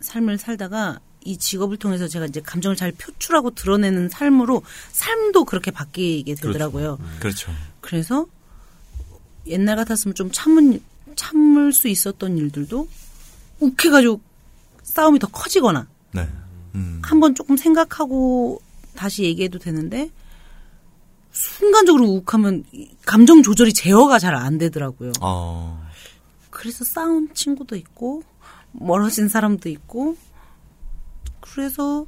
[0.00, 4.62] 삶을 살다가 이 직업을 통해서 제가 이제 감정을 잘 표출하고 드러내는 삶으로
[4.92, 6.98] 삶도 그렇게 바뀌게 되더라고요.
[7.20, 7.52] 그렇죠.
[7.80, 8.26] 그래서
[9.46, 10.80] 옛날 같았으면 좀 참은
[11.16, 12.88] 참을 수 있었던 일들도
[13.60, 14.20] 욱해가지고
[14.82, 16.28] 싸움이 더 커지거나 네.
[16.74, 18.62] 음, 한번 조금 생각하고
[18.94, 20.10] 다시 얘기해도 되는데
[21.32, 25.12] 순간적으로 욱하면 이 감정 조절이 제어가 잘 안 되더라고요.
[25.20, 25.80] 어,
[26.50, 28.22] 그래서 싸운 친구도 있고
[28.72, 30.16] 멀어진 사람도 있고
[31.40, 32.06] 그래서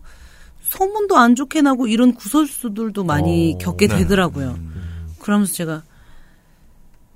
[0.60, 3.98] 소문도 안 좋게 나고 이런 구설수들도 많이 어, 겪게 네.
[3.98, 4.58] 되더라고요.
[5.18, 5.82] 그러면서 제가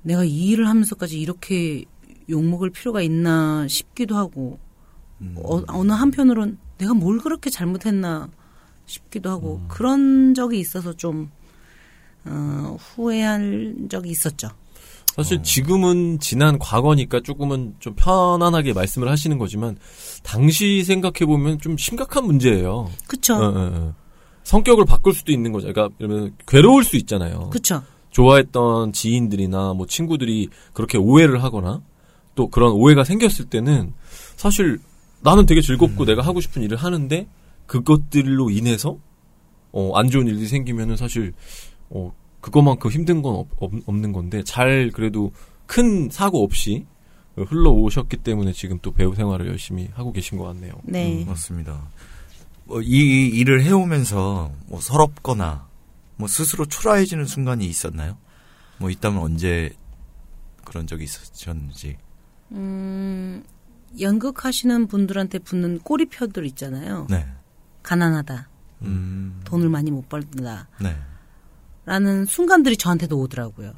[0.01, 1.85] 내가 이 일을 하면서까지 이렇게
[2.29, 4.59] 욕먹을 필요가 있나 싶기도 하고
[5.35, 8.29] 어, 어느 한편으론 내가 뭘 그렇게 잘못했나
[8.85, 11.31] 싶기도 하고 그런 적이 있어서 좀
[12.29, 14.49] 어, 후회한 적이 있었죠.
[15.15, 19.75] 사실 지금은 지난 과거니까 조금은 좀 편안하게 말씀을 하시는 거지만
[20.21, 22.91] 당시 생각해 보면 좀 심각한 문제예요.
[23.07, 23.33] 그쵸?
[23.33, 23.95] 어, 어, 어.
[24.43, 25.73] 성격을 바꿀 수도 있는 거죠.
[25.73, 27.49] 그러니까 이러면 괴로울 수 있잖아요.
[27.49, 27.81] 그쵸?
[28.11, 31.81] 좋아했던 지인들이나 뭐 친구들이 그렇게 오해를 하거나
[32.35, 33.93] 또 그런 오해가 생겼을 때는
[34.35, 34.79] 사실
[35.21, 37.27] 나는 되게 즐겁고 내가 하고 싶은 일을 하는데
[37.65, 38.97] 그것들로 인해서
[39.71, 41.33] 어, 안 좋은 일들이 생기면은 사실
[41.89, 45.31] 어, 그것만큼 힘든 건 없, 없- 없 는 건데 잘 그래도
[45.65, 46.85] 큰 사고 없이
[47.35, 50.73] 흘러오셨기 때문에 지금 또 배우 생활을 열심히 하고 계신 것 같네요.
[50.83, 51.23] 네.
[51.25, 51.87] 맞습니다.
[52.65, 55.67] 뭐, 이, 이 일을 해오면서 뭐 서럽거나
[56.17, 58.17] 뭐 스스로 초라해지는 순간이 있었나요?
[58.79, 59.71] 뭐 있다면 언제
[60.65, 61.97] 그런 적이 있었는지.
[62.51, 63.43] 음,
[63.99, 67.07] 연극하시는 분들한테 붙는 꼬리표들 있잖아요.
[67.09, 67.25] 네.
[67.83, 68.49] 가난하다.
[68.81, 70.67] 음, 돈을 많이 못 벌다.
[70.81, 70.95] 네.
[71.87, 73.73] 라는 순간들이 저한테도 오더라고요.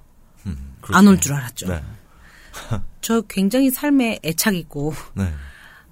[0.48, 1.68] 음, 안올 줄 알았죠.
[1.68, 1.84] 네.
[3.02, 5.32] 저 굉장히 삶에 애착 있고, 네.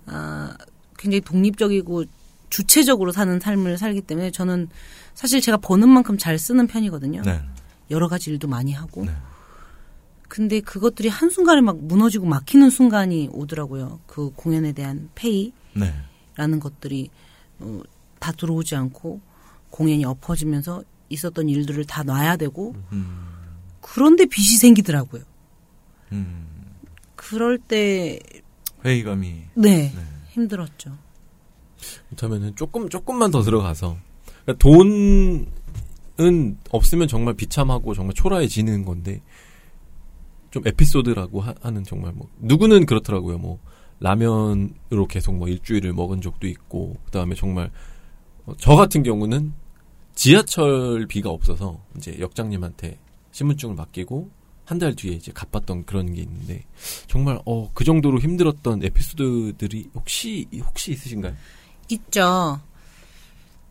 [0.08, 0.58] 아,
[0.98, 2.06] 굉장히 독립적이고
[2.50, 4.68] 주체적으로 사는 삶을 살기 때문에 저는
[5.14, 7.22] 사실 제가 버는 만큼 잘 쓰는 편이거든요.
[7.22, 7.40] 네.
[7.92, 9.06] 여러 가지 일도 많이 하고.
[9.06, 9.12] 네.
[10.28, 14.00] 근데 그것들이 한순간에 막 무너지고 막히는 순간이 오더라고요.
[14.08, 16.60] 그 공연에 대한 페이라는 네.
[16.60, 17.12] 것들이
[17.60, 17.80] 어,
[18.18, 19.22] 다 들어오지 않고
[19.70, 23.28] 공연이 엎어지면서 있었던 일들을 다 놔야 되고 음.
[23.82, 25.24] 그런데 빚이 생기더라고요.
[26.12, 26.48] 음.
[27.16, 28.20] 그럴 때
[28.86, 29.44] 회의감이.
[29.56, 29.94] 네,
[30.30, 30.98] 힘들었죠.
[32.10, 33.98] 그렇다면은 조금 조금만 더 들어가서
[34.44, 34.64] 그러니까
[36.18, 39.22] 돈은 없으면 정말 비참하고 정말 초라해지는 건데
[40.52, 43.38] 좀 에피소드라고 하, 는 정말 뭐 누구는 그렇더라고요.
[43.38, 43.60] 뭐
[44.00, 47.72] 라면으로 계속 뭐 일주일을 먹은 적도 있고 그다음에 정말
[48.46, 49.54] 어, 저 같은 경우는
[50.18, 52.98] 지하철비가 없어서 이제 역장님한테
[53.32, 54.30] 신분증을 맡기고
[54.66, 56.66] 한 달 뒤에 이제 갚았던 그런 게 있는데
[57.08, 61.34] 정말 어 그 정도로 힘들었던 에피소드들이 혹시 혹시 있으신가요?
[61.90, 62.60] 있죠.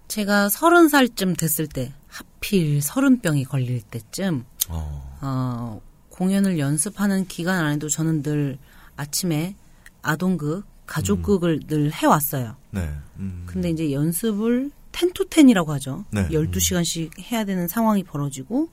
[0.08, 5.18] 제가 서른 살쯤 됐을 때 하필 서른 병이 걸릴 때쯤 어.
[5.20, 5.80] 어,
[6.10, 8.56] 공연을 연습하는 기간 안에도 저는 늘
[8.96, 9.54] 아침에
[10.00, 12.56] 아동극, 가족극을 늘 해왔어요.
[12.70, 12.88] 네.
[13.18, 13.42] 음.
[13.46, 16.04] 근데 이제 연습을 10to10이라고 하죠.
[16.10, 16.26] 네.
[16.28, 18.70] 12시간씩 해야 되는 상황이 벌어지고,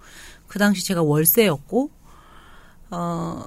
[0.48, 1.92] 그 당시 제가 월세였고,
[2.92, 3.44] 어,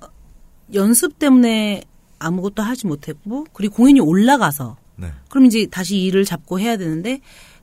[0.75, 1.83] 연습 때문에
[2.19, 5.13] 아무것도 하지 못했고, 그리고 공연이 올라가서, 네.
[5.29, 7.21] 그럼 이제 다시 일을 잡고 해야 되는데,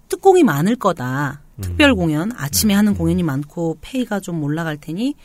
[0.10, 1.42] 특공이 많을 거다.
[1.62, 5.16] 특별 공연, 아침에 하는 공연이 많고, 페이가 좀 올라갈 테니,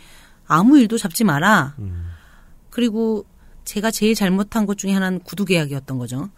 [0.46, 1.74] 아무 일도 잡지 마라.
[2.70, 3.24] 그리고
[3.64, 6.30] 제가 제일 잘못한 것 중에 하나는 구두 계약이었던 거죠.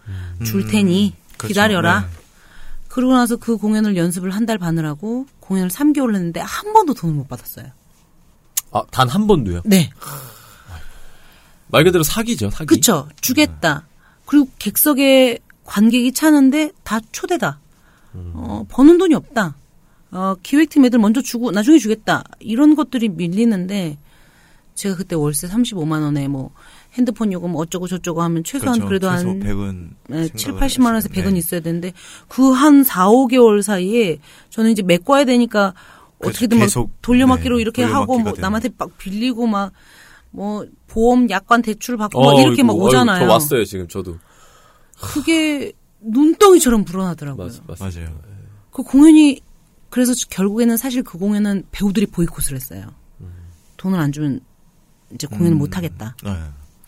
[0.44, 1.48] 줄 테니 그렇죠.
[1.48, 2.00] 기다려라.
[2.00, 2.19] 네.
[2.90, 7.14] 그러고 나서 그 공연을 연습을 한 달 반을 하고 공연을 3개월 했는데 한 번도 돈을
[7.14, 7.66] 못 받았어요.
[8.72, 9.62] 아, 단 한 번도요?
[9.64, 9.90] 네.
[11.68, 12.66] 말 그대로 사기죠, 사기.
[12.66, 13.08] 그쵸.
[13.20, 13.86] 주겠다.
[14.26, 17.60] 그리고 객석에 관객이 차는데 다 초대다.
[18.14, 19.54] 어, 버는 돈이 없다.
[20.10, 22.24] 어, 기획팀 애들 먼저 주고 나중에 주겠다.
[22.40, 23.98] 이런 것들이 밀리는데
[24.74, 26.50] 제가 그때 월세 35만 원에 뭐
[26.94, 28.88] 핸드폰 요금 어쩌고 저쩌고 하면 최소한 그렇죠.
[28.88, 31.24] 그래도 최소 한 100은 네, 7, 생각을 80만 원에서 했어요.
[31.28, 31.38] 100은 네.
[31.38, 31.92] 있어야 되는데
[32.28, 34.18] 그 한 4, 5개월 사이에
[34.50, 35.74] 저는 이제 메꿔야 되니까
[36.18, 36.30] 그렇죠.
[36.30, 38.42] 어떻게든 막 계속, 돌려막기로 네, 이렇게 하고 돌려막기가 뭐 되는.
[38.42, 39.72] 남한테 막 빌리고 막
[40.30, 43.16] 뭐 보험 약관 대출 받고 어, 막 이렇게 막 이거, 오잖아요.
[43.16, 44.18] 어이구, 저 왔어요, 지금 저도.
[45.00, 47.46] 그게 눈덩이처럼 불어나더라고요.
[47.66, 48.18] 맞, 맞, 맞아요.
[48.70, 49.40] 그 공연이
[49.88, 52.92] 그래서 결국에는 사실 그 공연은 배우들이 보이콧을 했어요.
[53.76, 54.40] 돈을 안 주면
[55.12, 55.58] 이제 공연을 음.
[55.58, 56.14] 못 하겠다.
[56.22, 56.30] 네.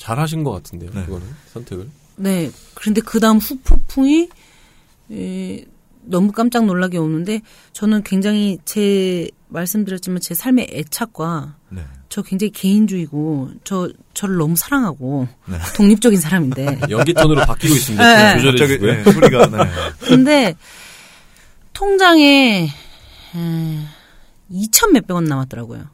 [0.02, 1.04] 잘하신 것 같은데요, 네.
[1.04, 1.88] 그거는 선택을.
[2.16, 2.50] 네.
[2.74, 4.28] 그런데 그 다음 후폭풍이
[5.12, 5.64] 에,
[6.02, 7.40] 너무 깜짝 놀라게 오는데
[7.72, 11.82] 저는 굉장히 제 말씀드렸지만 제 삶의 애착과 네.
[12.08, 15.56] 저 굉장히 개인주의고 저 저를 너무 사랑하고 네.
[15.76, 18.34] 독립적인 사람인데 연기 톤으로 바뀌고 있습니다.
[18.34, 18.40] 네.
[18.40, 18.92] 조절해 갑자기 주고요.
[18.92, 19.70] 네, 소리가 네.
[20.00, 20.54] 근데
[21.74, 22.68] 통장에
[23.36, 23.78] 에,
[24.50, 25.86] 2천 몇백 원 남았더라고요.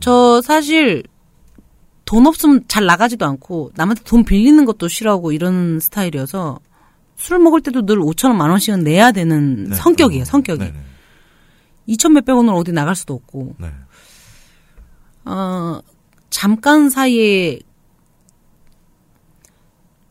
[0.00, 1.04] 저 사실
[2.12, 6.60] 돈 없으면 잘 나가지도 않고 남한테 돈 빌리는 것도 싫어하고 이런 스타일이어서
[7.16, 9.74] 술 먹을 때도 늘 5천 원, 만 원씩은 내야 되는 네.
[9.74, 10.20] 성격이에요.
[10.20, 10.62] 어, 성격이.
[10.62, 11.94] 네, 네.
[11.94, 13.72] 2천 몇백 원을 어디 나갈 수도 없고 네.
[15.24, 15.80] 어,
[16.28, 17.60] 잠깐 사이에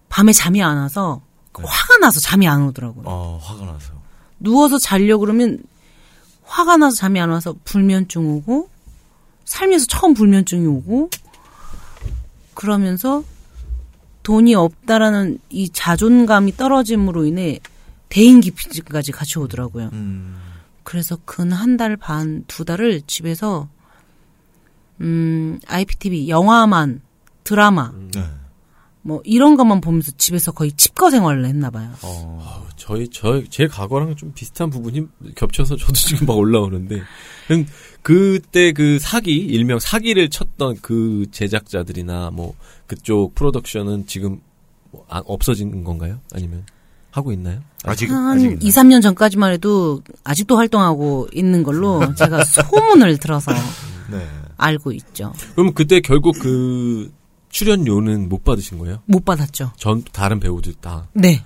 [0.09, 1.21] 밤에 잠이 안 와서
[1.55, 1.63] 네.
[1.63, 3.03] 화가 나서 잠이 안 오더라고요.
[3.05, 3.93] 어, 화가 나서.
[4.39, 5.59] 누워서 자려고 그러면
[6.45, 8.69] 화가 나서 잠이 안 와서 불면증 오고
[9.45, 11.11] 살면서 처음 불면증이 오고
[12.53, 13.23] 그러면서
[14.23, 17.59] 돈이 없다라는 이 자존감이 떨어짐으로 인해
[18.09, 19.89] 대인 기피까지 같이 오더라고요.
[19.93, 20.35] 음.
[20.83, 23.69] 그래서 근 한 달 반, 두 달을 집에서
[24.99, 27.01] 음, IPTV 영화만
[27.43, 28.23] 드라마 네.
[29.01, 31.91] 뭐 이런 것만 보면서 집에서 거의 치과 생활을 했나 봐요.
[32.03, 32.67] 어.
[32.75, 37.01] 저희 저 제 과거랑 좀 비슷한 부분이 겹쳐서 저도 지금 막 올라오는데
[38.01, 42.55] 그때 그 사기 일명 사기를 쳤던 그 제작자들이나 뭐
[42.87, 44.41] 그쪽 프로덕션은 지금
[44.91, 46.19] 뭐 아, 없어진 건가요?
[46.33, 46.65] 아니면
[47.11, 47.59] 하고 있나요?
[47.83, 53.51] 아직 한 아직 2, 3년 전까지만 해도 아직도 활동하고 있는 걸로 제가 소문을 들어서
[54.09, 54.25] 네.
[54.57, 55.33] 알고 있죠.
[55.55, 57.11] 그럼 그때 결국 그
[57.49, 59.01] 출연료는 못 받으신 거예요?
[59.05, 59.73] 못 받았죠.
[59.77, 61.07] 전 다른 배우들 다.
[61.13, 61.43] 네.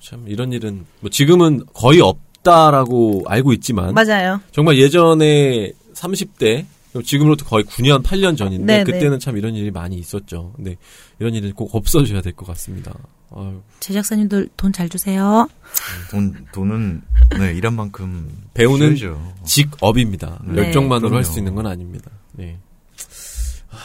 [0.00, 4.40] 참 이런 일은 뭐 지금은 거의 없 다라고 알고 있지만 맞아요.
[4.52, 6.64] 정말 예전에 30대
[7.04, 9.18] 지금으로부터 거의 9년, 8년 전인데 네, 그때는 네.
[9.18, 10.52] 참 이런 일이 많이 있었죠.
[10.56, 10.76] 근데
[11.18, 12.92] 이런 일은 꼭 없어져야 될 것 같습니다.
[13.32, 15.48] 아유, 제작사님들 돈 잘 주세요.
[16.10, 17.02] 돈 돈은
[17.38, 19.34] 네, 일한 만큼 배우는 줘야죠.
[19.44, 20.40] 직업입니다.
[20.46, 20.62] 네.
[20.62, 21.24] 열정만으로 할.
[21.24, 22.10] 수 있는 건 아닙니다.
[22.32, 22.58] 네.
[23.68, 23.78] 하,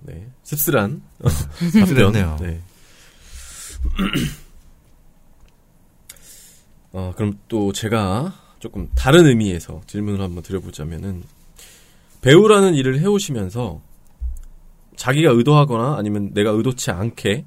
[0.00, 0.26] 네.
[0.44, 2.36] 씁쓸한 어, 씁쓸했네요.
[2.38, 2.46] 답변.
[2.46, 2.60] 네.
[6.96, 11.24] 어, 그럼 또 제가 조금 다른 의미에서 질문을 한번 드려보자면은
[12.22, 13.82] 배우라는 일을 해오시면서
[14.96, 17.44] 자기가 의도하거나 아니면 내가 의도치 않게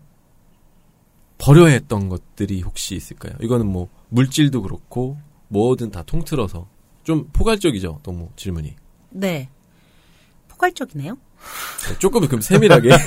[1.39, 3.33] 버려야 했던 것들이 혹시 있을까요?
[3.41, 6.67] 이거는 뭐 물질도 그렇고 뭐든 다 통틀어서
[7.03, 8.01] 좀 포괄적이죠.
[8.03, 8.75] 너무 질문이.
[9.09, 9.49] 네.
[10.47, 11.15] 포괄적이네요.
[11.15, 12.89] 네, 조금 그럼 세밀하게.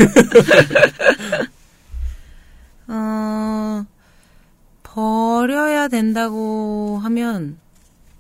[2.89, 3.87] 어,
[4.93, 7.59] 버려야 된다고 하면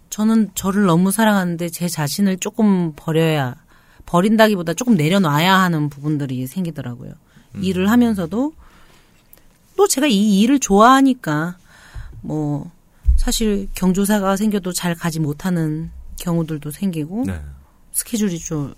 [0.08, 3.56] 저는 저를 너무 사랑하는데 제 자신을 조금 버려야
[4.06, 7.12] 버린다기보다 조금 내려놔야 하는 부분들이 생기더라고요.
[7.60, 8.54] 일을 하면서도
[9.76, 11.58] 또 제가 이 일을 좋아하니까
[12.22, 12.70] 뭐
[13.16, 17.40] 사실 경조사가 생겨도 잘 가지 못하는 경우들도 생기고 네.
[17.92, 18.74] 스케줄이 좀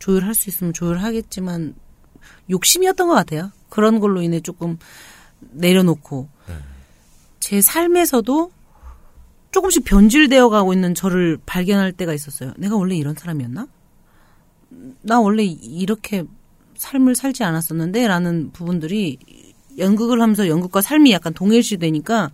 [0.00, 1.74] 조율할 수 있으면 조율하겠지만
[2.50, 3.52] 욕심이었던 것 같아요.
[3.68, 4.78] 그런 걸로 인해 조금
[5.38, 6.28] 내려놓고
[7.40, 8.52] 제 삶에서도
[9.50, 12.52] 조금씩 변질되어 가고 있는 저를 발견할 때가 있었어요.
[12.56, 13.66] 내가 원래 이런 사람이었나?
[15.02, 16.24] 나 원래 이렇게
[16.76, 19.18] 삶을 살지 않았었는데 라는 부분들이
[19.78, 22.30] 연극을 하면서 연극과 삶이 약간 동일시 되니까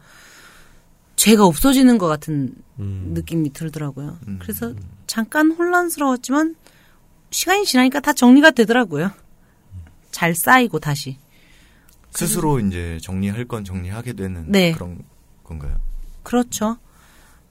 [1.17, 3.13] 제가 없어지는 것 같은 음.
[3.15, 4.19] 느낌이 들더라고요.
[4.41, 4.75] 그래서
[5.07, 6.55] 잠깐 혼란스러웠지만
[7.31, 9.11] 시간이 지나니까 다 정리가 되더라고요.
[10.11, 11.19] 잘 쌓이고 다시.
[12.17, 14.73] 스스로 이제 정리할 건 정리하게 되는 네.
[14.73, 14.99] 그런
[15.45, 15.77] 건가요?
[16.23, 16.79] 그렇죠.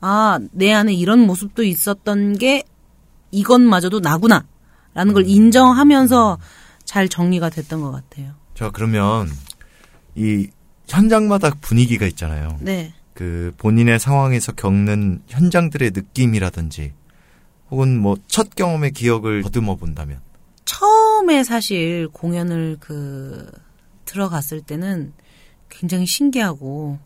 [0.01, 2.63] 아, 내 안에 이런 모습도 있었던 게
[3.31, 4.45] 이것마저도 나구나.
[4.93, 6.37] 라는 걸 인정하면서
[6.85, 8.33] 잘 정리가 됐던 것 같아요.
[8.53, 9.29] 자, 그러면
[10.15, 10.47] 이
[10.87, 12.57] 현장마다 분위기가 있잖아요.
[12.61, 12.93] 네.
[13.13, 16.93] 그 본인의 상황에서 겪는 현장들의 느낌이라든지
[17.71, 20.19] 혹은 뭐 첫 경험의 기억을 더듬어 본다면
[20.65, 23.49] 처음에 사실 공연을 그
[24.05, 25.13] 들어갔을 때는
[25.69, 26.99] 굉장히 신기하고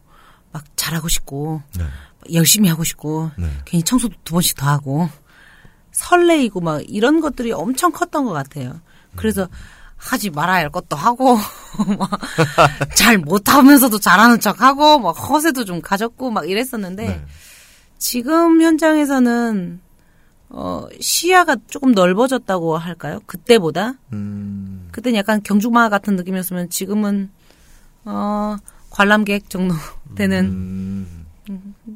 [0.51, 1.85] 막 잘하고 싶고 네.
[2.33, 3.49] 열심히 하고 싶고 네.
[3.65, 5.09] 괜히 청소도 두 번씩 더 하고
[5.91, 8.79] 설레이고 막 이런 것들이 엄청 컸던 것 같아요.
[9.15, 9.47] 그래서
[9.97, 11.35] 하지 말아야 할 것도 하고
[11.97, 12.09] 막
[12.95, 17.25] 잘 못하면서도 잘하는 척하고 막 허세도 좀 가졌고 막 이랬었는데 네.
[17.97, 19.81] 지금 현장에서는
[20.49, 23.19] 어 시야가 조금 넓어졌다고 할까요?
[23.25, 27.29] 그때보다 음, 그때는 약간 경주마 같은 느낌이었으면 지금은
[28.05, 28.57] 어
[28.89, 29.75] 관람객 정도
[30.15, 31.25] 되는 음,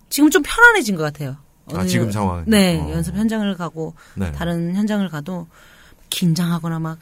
[0.10, 1.38] 지금 좀 편안해진 것 같아요.
[1.74, 2.44] 아, 지금 상황.
[2.46, 2.92] 네, 어.
[2.92, 4.32] 연습 현장을 가고 네.
[4.34, 5.48] 다른 현장을 가도
[6.10, 7.00] 긴장하거나 막,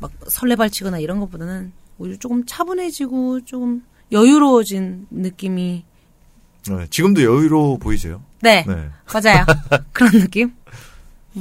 [0.00, 3.82] 막 설레발치거나 이런 것보다는 오히려 조금 차분해지고 조금
[4.12, 5.84] 여유로워진 느낌이
[6.68, 8.22] 네, 지금도 여유로워 보이세요?
[8.40, 8.88] 네, 네.
[9.12, 9.44] 맞아요.
[9.92, 10.52] 그런 느낌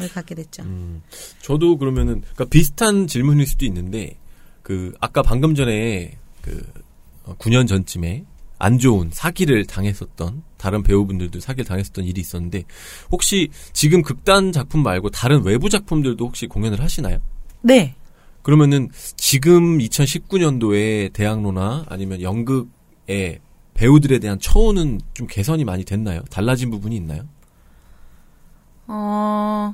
[0.01, 0.63] 을 갖게 됐죠.
[0.63, 1.01] 음,
[1.41, 4.17] 저도 그러면은 그러니까 비슷한 질문일 수도 있는데
[4.61, 6.65] 그 아까 방금 전에 그
[7.23, 8.25] 어, 9년 전쯤에
[8.57, 12.63] 안 좋은 사기를 당했었던 다른 배우분들도 사기를 당했었던 일이 있었는데
[13.11, 17.19] 혹시 지금 극단 작품 말고 다른 외부 작품들도 혹시 공연을 하시나요?
[17.61, 17.95] 네,
[18.41, 23.39] 그러면은 지금 2019년도에 대학로나 아니면 연극의
[23.73, 26.21] 배우들에 대한 처우는 좀 개선이 많이 됐나요?
[26.29, 27.23] 달라진 부분이 있나요?
[28.87, 29.73] 어,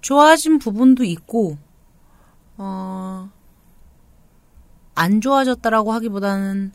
[0.00, 1.58] 좋아진 부분도 있고,
[2.56, 3.30] 어,
[4.94, 6.72] 안 좋아졌다라고 하기보다는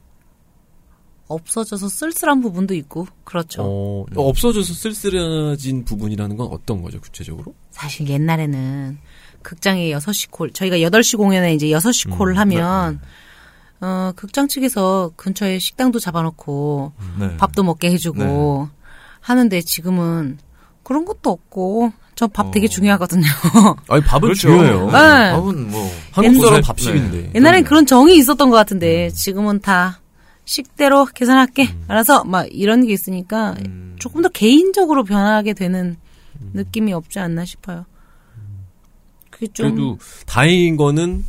[1.27, 3.63] 없어져서 쓸쓸한 부분도 있고, 그렇죠.
[3.63, 7.53] 어, 없어져서 쓸쓸해진 부분이라는 건 어떤 거죠, 구체적으로?
[7.71, 8.99] 사실 옛날에는
[9.41, 12.99] 극장에 6시 콜, 저희가 8시 공연에 이제 6시 음, 콜을 하면,
[13.81, 17.37] 어, 극장 측에서 근처에 식당도 잡아놓고, 네.
[17.37, 18.69] 밥도 먹게 해주고,
[19.19, 20.37] 하는데 지금은
[20.83, 22.69] 그런 것도 없고, 저 밥 되게 어.
[22.69, 23.23] 중요하거든요.
[23.89, 24.47] 아니, 밥은 그렇죠.
[24.47, 24.85] 중요해요.
[24.85, 24.91] 네.
[24.91, 27.21] 밥은 뭐 한국 사람 옛날- 밥식인데.
[27.23, 27.31] 네.
[27.35, 29.99] 옛날엔 그런 정이 있었던 것 같은데, 지금은 다
[30.45, 31.67] 식대로 계산할게.
[31.89, 35.97] 알아서, 막 이런 게 있으니까, 음, 조금 더 개인적으로 변하게 되는
[36.53, 37.85] 느낌이 없지 않나 싶어요.
[39.29, 39.71] 그게 좀.
[39.75, 41.23] 그래도 다행인 거는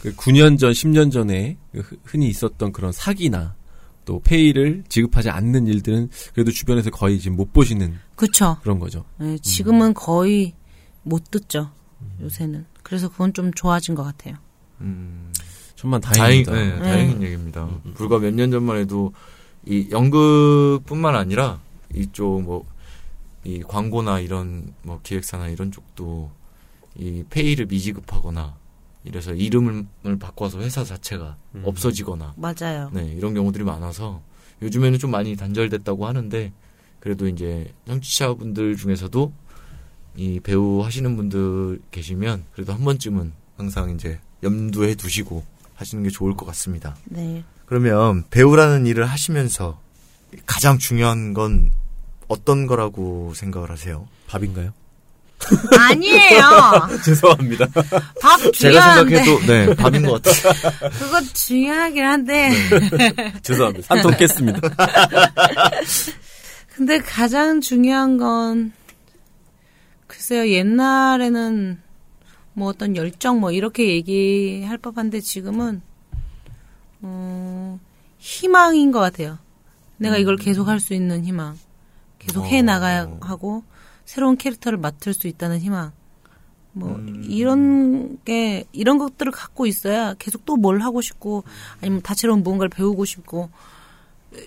[0.00, 3.54] 그 9년 전, 10년 전에 그 흔- 흔히 있었던 그런 사기나
[4.04, 8.56] 또 페이를 지급하지 않는 일들은 그래도 주변에서 거의 지금 못 보시는 그쵸.
[8.62, 9.04] 그런 거죠.
[9.18, 10.54] 네, 지금은 거의
[11.02, 11.70] 못 듣죠.
[12.20, 12.66] 요새는.
[12.82, 14.36] 그래서 그건 좀 좋아진 것 같아요.
[14.80, 15.32] 음,
[15.76, 16.52] 정말 다행, 다행이다.
[16.52, 17.68] 네, 다행인 얘기입니다.
[17.94, 19.12] 불과 몇 년 전만 해도
[19.66, 21.60] 이 연극뿐만 아니라
[21.94, 22.64] 이쪽 뭐
[23.44, 26.30] 이 광고나 이런 뭐 기획사나 이런 쪽도
[26.96, 28.54] 이 페이를 미지급하거나
[29.02, 29.84] 이래서 이름을
[30.20, 31.62] 바꿔서 회사 자체가 음.
[31.64, 32.90] 없어지거나 맞아요.
[32.92, 34.22] 네, 이런 경우들이 많아서
[34.62, 36.52] 요즘에는 좀 많이 단절됐다고 하는데
[37.02, 39.32] 그래도 이제 청취자분들 중에서도
[40.14, 45.44] 이 배우 하시는 분들 계시면 그래도 한 번쯤은 항상 이제 염두에 두시고
[45.74, 46.94] 하시는 게 좋을 것 같습니다.
[47.06, 47.42] 네.
[47.66, 49.80] 그러면 배우라는 일을 하시면서
[50.46, 51.72] 가장 중요한 건
[52.28, 54.06] 어떤 거라고 생각을 하세요?
[54.28, 54.72] 밥인가요?
[55.76, 56.40] 아니에요.
[57.04, 57.66] 죄송합니다.
[58.20, 60.52] 밥 제가 중요한데 생각해도 네 답인 것 같아요.
[61.00, 62.52] 그거 중요하긴 한데
[63.42, 63.88] 죄송합니다.
[63.88, 64.60] 산통 깼습니다.
[66.74, 68.72] 근데 가장 중요한 건
[70.06, 71.80] 글쎄요 옛날에는
[72.54, 75.82] 뭐 어떤 열정 뭐 이렇게 얘기할 법한데 지금은
[77.02, 77.80] 어,
[78.18, 79.38] 희망인 것 같아요.
[79.96, 81.58] 내가 이걸 계속 할 수 있는 희망,
[82.18, 83.62] 계속 해 나가야 하고
[84.04, 85.92] 새로운 캐릭터를 맡을 수 있다는 희망.
[86.74, 86.98] 뭐
[87.28, 91.44] 이런 게 이런 것들을 갖고 있어야 계속 또 뭘 하고 싶고
[91.80, 93.50] 아니면 다채로운 무언가를 배우고 싶고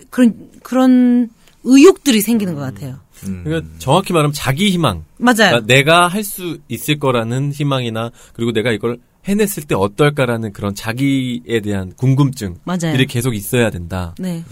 [0.09, 1.29] 그런 그런
[1.65, 2.99] 의욕들이 생기는 것 같아요.
[3.21, 5.03] 그러니까 정확히 말하면 자기 희망.
[5.17, 5.35] 맞아요.
[5.61, 11.59] 그러니까 내가 할 수 있을 거라는 희망이나 그리고 내가 이걸 해냈을 때 어떨까라는 그런 자기에
[11.63, 12.57] 대한 궁금증.
[12.63, 12.91] 맞아요.
[12.93, 14.13] 들이 계속 있어야 된다.
[14.19, 14.43] 네.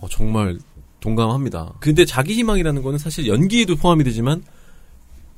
[0.00, 0.58] 어, 정말
[1.00, 1.74] 동감합니다.
[1.80, 4.42] 근데 자기 희망이라는 거는 사실 연기에도 포함이 되지만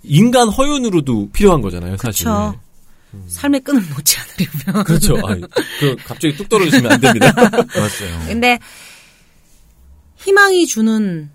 [0.04, 2.26] 인간 허윤으로도 필요한 거잖아요, 사실.
[2.26, 2.60] 그렇죠.
[3.28, 4.84] 삶의 끈을 놓지 않으려면.
[4.84, 5.16] 그렇죠.
[5.26, 5.34] 아,
[5.80, 7.32] 그 갑자기 뚝 떨어지시면 안 됩니다.
[7.34, 8.26] 맞아요.
[8.28, 8.58] 근데
[10.26, 11.30] 희망이 주는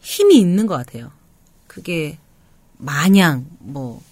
[0.00, 1.12] 힘이 있는 것 같아요.
[1.68, 2.18] 그게
[2.78, 4.02] 마냥 뭐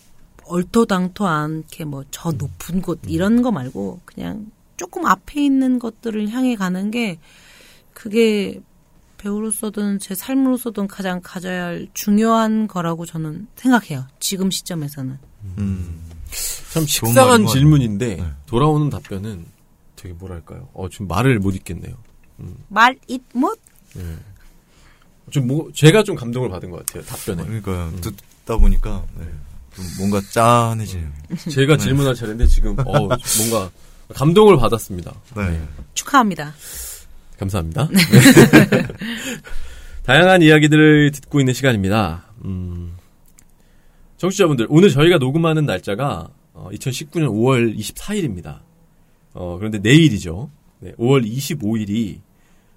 [0.44, 6.54] 얼토당토 않게 뭐 저 높은 곳 이런 거 말고 그냥 조금 앞에 있는 것들을 향해
[6.54, 7.18] 가는 게
[7.94, 8.60] 그게
[9.18, 14.06] 배우로서든 제 삶으로서든 가장 가져야 할 중요한 거라고 저는 생각해요.
[14.20, 15.18] 지금 시점에서는.
[15.58, 16.00] 음.
[16.72, 18.24] 참 식상한 질문인데 네.
[18.46, 19.44] 돌아오는 답변은
[19.96, 20.68] 되게 뭐랄까요?
[20.74, 21.94] 어, 지금 말을 못 읽겠네요.
[22.68, 23.60] 말, 잇, 못?
[25.30, 27.44] 좀 뭐, 제가 좀 감동을 받은 것 같아요, 답변에.
[27.44, 29.26] 그러니까 듣다 보니까 네,
[29.74, 31.08] 좀 뭔가 짠해지네요.
[31.50, 33.70] 제가 질문할 차례인데 지금 어, 뭔가
[34.14, 35.14] 감동을 받았습니다.
[35.36, 35.62] 네.
[35.94, 36.52] 축하합니다.
[37.38, 37.88] 감사합니다.
[37.88, 37.98] 네.
[40.04, 42.26] 다양한 이야기들을 듣고 있는 시간입니다.
[42.44, 42.94] 음,
[44.18, 48.60] 청취자분들, 오늘 저희가 녹음하는 날짜가 2019년 5월 24일입니다.
[49.32, 50.50] 어, 그런데 내일이죠.
[50.80, 52.20] 네, 5월 25일이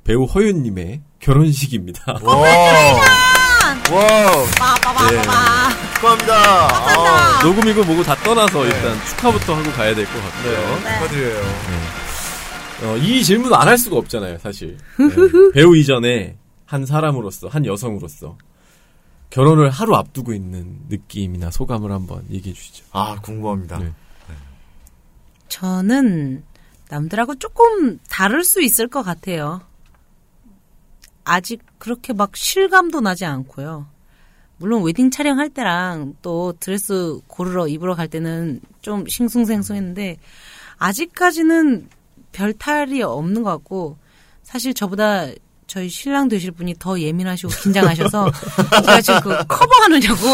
[0.05, 2.19] 배우 허윤님의 결혼식입니다.
[2.21, 2.41] 와우.
[3.91, 4.45] 와우.
[4.57, 5.69] 빠빠빠빠.
[5.95, 6.35] 축하합니다.
[6.37, 10.51] 아, 녹음이고 뭐고 다 떠나서 일단 축하부터 하고 가야 될 것 같고요.
[10.53, 10.77] 네.
[10.77, 11.43] 축하드려요.
[12.83, 14.77] 어, 이 질문 안 할 수가 없잖아요, 사실.
[14.99, 15.07] 네.
[15.55, 16.37] 배우 이전에
[16.67, 18.37] 한 사람으로서, 한 여성으로서
[19.31, 22.85] 결혼을 하루 앞두고 있는 느낌이나 소감을 한번 얘기해 주시죠.
[22.91, 23.79] 아, 궁금합니다.
[23.79, 23.91] 네.
[25.49, 26.43] 저는
[26.89, 29.61] 남들하고 조금 다를 수 있을 것 같아요.
[31.25, 33.87] 아직 그렇게 막 실감도 나지 않고요.
[34.57, 40.17] 물론 웨딩 촬영할 때랑 또 드레스 고르러 입으러 갈 때는 좀 싱숭생숭했는데
[40.77, 41.89] 아직까지는
[42.31, 43.97] 별 탈이 없는 것 같고
[44.43, 45.27] 사실 저보다
[45.67, 48.31] 저희 신랑 되실 분이 더 예민하시고 긴장하셔서
[48.85, 50.25] 제가 지금 그 커버하느냐고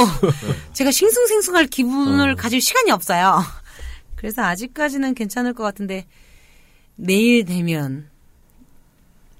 [0.73, 3.41] 제가 싱숭생숭할 기분을 가질 시간이 없어요.
[4.15, 6.05] 그래서 아직까지는 괜찮을 것 같은데
[6.95, 8.10] 내일 되면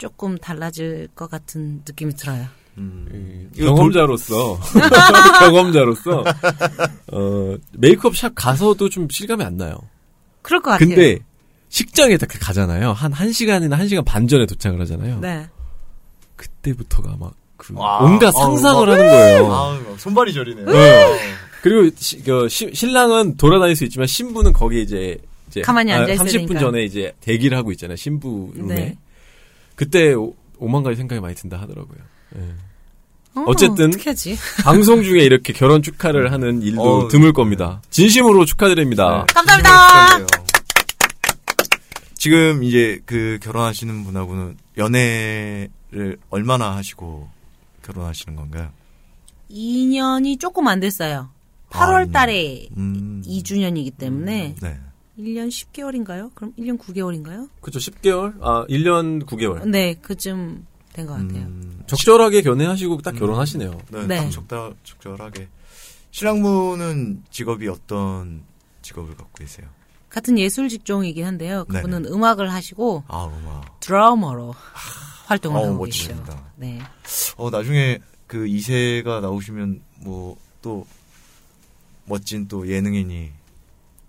[0.02, 2.45] 조금 달라질 것 같은 느낌이 들어요.
[2.80, 3.52] 음.
[3.56, 4.60] 이 경험자로서
[5.39, 6.24] 경험자로서
[7.12, 9.78] 어, 메이크업 샵 가서도 좀 실감이 안 나요.
[10.41, 10.89] 그럴 것 같아요.
[10.89, 11.20] 근데
[11.70, 12.93] 식장에 딱 가잖아요.
[12.93, 15.20] 한 1시간이나 1시간 반 전에 도착을 하잖아요.
[15.20, 15.47] 네.
[16.36, 19.54] 그때부터가 막그 와, 온갖 아우, 상상을 막- 하는 거예요.
[19.54, 20.66] 아, 막 손발이 저리네요.
[20.66, 21.20] 네.
[21.62, 26.26] 그리고 시, 그 시- 신랑은 돌아다닐 수 있지만 신부는 거기 이제 이제 가만히 앉아 있어야
[26.28, 26.60] 30분 되니까.
[26.60, 27.95] 전에 이제 대기를 하고 있잖아요.
[27.97, 28.74] 신부 룸에.
[28.76, 28.97] 네.
[29.76, 31.98] 그때 오, 오만 가지 생각이 많이 든다 하더라고요.
[32.38, 32.54] 예.
[33.34, 33.46] 어,
[34.06, 34.38] 하지?
[34.64, 37.82] 방송 중에 이렇게 결혼 축하를 하는 일도 어, 드물 겁니다.
[37.90, 39.26] 진심으로 축하드립니다.
[39.30, 40.08] 감사합니다.
[40.08, 40.28] 축하드려요.
[42.16, 47.30] 지금 이제 그 결혼하시는 분하고는 연애를 얼마나 하시고
[47.84, 48.70] 결혼하시는 건가요?
[49.50, 51.30] 2년이 조금 안 됐어요.
[51.72, 53.24] 8월 아, 달에 음.
[53.26, 54.80] 2주년이기 때문에 네.
[55.22, 56.32] 1년 10개월인가요?
[56.36, 57.50] 그럼 1년 9개월인가요?
[57.62, 58.36] 그쵸, 10개월?
[58.42, 59.68] 아, 1년 9개월.
[59.70, 61.44] 네, 그쯤 된 것 같아요.
[61.44, 63.78] 음, 적절하게 연애하시고 딱 결혼하시네요.
[63.92, 64.18] 네, 네.
[64.18, 65.48] 딱 적다, 적절하게.
[66.12, 68.44] 신랑분은 직업이 어떤
[68.82, 69.68] 직업을 갖고 계세요?
[70.10, 71.64] 같은 예술 직종이긴 한데요.
[71.70, 73.80] 그분은 음악을 하시고 아, 음악.
[73.80, 74.54] 드러머로
[75.28, 76.10] 활동을 어우, 하고 계시죠.
[76.16, 76.44] 멋집니다.
[76.58, 76.80] 네.
[77.38, 80.86] 어, 나중에 그 이세가 나오시면 뭐 또
[82.06, 83.32] 멋진 또 예능인이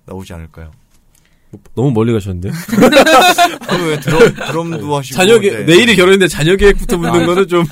[0.04, 0.70] 나오지 않을까요?
[1.74, 2.52] 너무 멀리 가셨는데요?
[3.68, 5.16] 아, 왜 드럼, 드럼도 하시고.
[5.16, 5.74] 자녀 계획, 네.
[5.74, 7.26] 내일이 결혼인데 자녀 계획부터 묻는 아.
[7.26, 7.64] 거는 좀.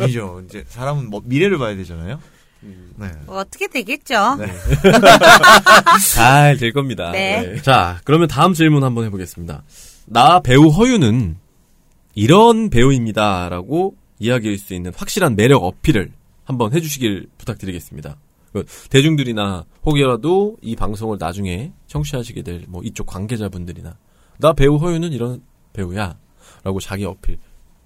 [0.00, 0.42] 아니죠.
[0.48, 2.20] 이제 사람은 뭐 미래를 봐야 되잖아요.
[2.98, 3.08] 네.
[3.26, 4.36] 뭐 어떻게 되겠죠?
[4.36, 4.46] 네.
[6.14, 7.10] 잘 될 겁니다.
[7.12, 7.56] 네.
[7.62, 9.62] 자, 그러면 다음 질문 한번 해보겠습니다.
[10.06, 11.36] 나 배우 허유는
[12.14, 16.10] 이런 배우입니다라고 이야기할 수 있는 확실한 매력 어필을
[16.44, 18.16] 한번 해주시길 부탁드리겠습니다.
[18.64, 23.98] 그 대중들이나 혹여라도 이 방송을 나중에 청취하시게 될 뭐 이쪽 관계자분들이나
[24.38, 25.42] 나 배우 허유는 이런
[25.72, 26.18] 배우야
[26.64, 27.38] 라고 자기 어필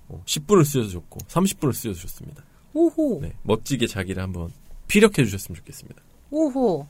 [0.09, 2.45] 어, 10분을 쓰여주셨고 30분을 쓰여주셨습니다.
[2.73, 3.21] 오호.
[3.23, 4.53] 네, 멋지게 자기를 한번
[4.87, 6.01] 피력해 주셨으면 좋겠습니다.
[6.31, 6.87] 오호.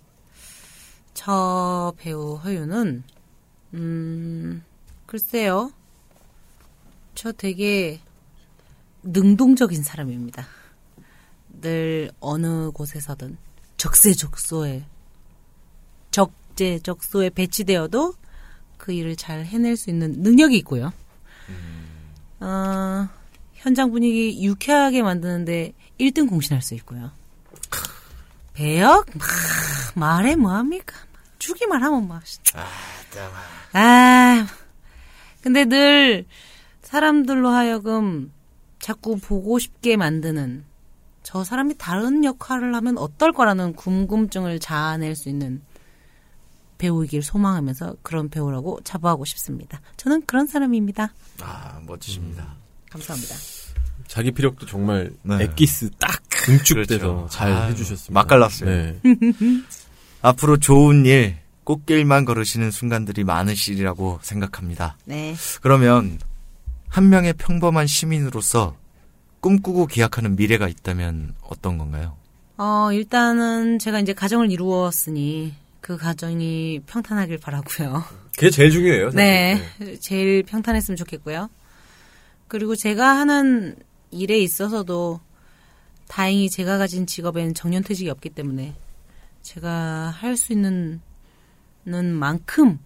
[1.14, 3.03] 저 배우 허유는,
[3.74, 4.62] 음,
[5.07, 5.72] 글쎄요.
[7.14, 7.99] 저 되게
[9.03, 10.47] 능동적인 사람입니다.
[11.61, 13.37] 늘 어느 곳에서든
[13.81, 14.85] 적세적소에,
[16.11, 18.12] 적재적소에 배치되어도
[18.76, 20.93] 그 일을 잘 해낼 수 있는 능력이 있고요.
[22.41, 23.09] 어,
[23.55, 27.11] 현장 분위기 유쾌하게 만드는데 1등 공신할 수 있고요.
[28.53, 29.26] 배역 막
[29.95, 30.95] 말해 뭐합니까?
[31.39, 32.22] 주기만 하면 막.
[33.72, 34.47] 아,
[35.41, 36.26] 근데 늘
[36.83, 38.31] 사람들로 하여금
[38.78, 40.66] 자꾸 보고 싶게 만드는
[41.33, 45.62] 저 사람이 다른 역할을 하면 어떨 거라는 궁금증을 자아낼 수 있는
[46.78, 49.81] 배우이길 소망하면서 그런 배우라고 자부하고 싶습니다.
[49.97, 51.12] 저는 그런 사람입니다.
[51.41, 52.57] 아, 멋지십니다.
[52.91, 53.37] 감사합니다.
[54.09, 55.45] 자기 피력도 정말 네.
[55.45, 57.28] 엑기스 딱 응축돼서 그렇죠.
[57.31, 58.12] 잘 아, 해주셨습니다.
[58.12, 58.68] 맛깔났어요.
[58.68, 59.01] 네.
[60.22, 64.97] 앞으로 좋은 일, 꽃길만 걸으시는 순간들이 많으시리라고 생각합니다.
[65.05, 65.37] 네.
[65.62, 66.18] 그러면
[66.89, 68.74] 한 명의 평범한 시민으로서
[69.41, 72.16] 꿈꾸고 기약하는 미래가 있다면 어떤 건가요?
[72.57, 78.05] 어, 일단은 제가 이제 가정을 이루었으니 그 가정이 평탄하길 바라고요.
[78.34, 79.11] 그게 제일 중요해요.
[79.11, 79.16] 사실.
[79.16, 81.49] 네, 제일 평탄했으면 좋겠고요.
[82.49, 83.76] 그리고 제가 하는
[84.11, 85.20] 일에 있어서도
[86.09, 88.74] 다행히 제가 가진 직업에는 정년퇴직이 없기 때문에
[89.43, 91.01] 제가 할 수 있는
[91.86, 92.78] 는 만큼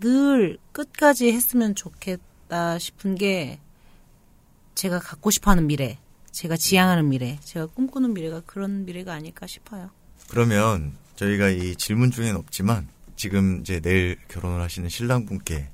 [0.00, 3.60] 늘 끝까지 했으면 좋겠다 싶은 게
[4.74, 5.98] 제가 갖고 싶어하는 미래,
[6.30, 9.90] 제가 지향하는 미래, 제가 꿈꾸는 미래가 그런 미래가 아닐까 싶어요.
[10.30, 15.68] 그러면 저희가 이 질문 중엔 없지만 지금 이제 내일 결혼을 하시는 신랑분께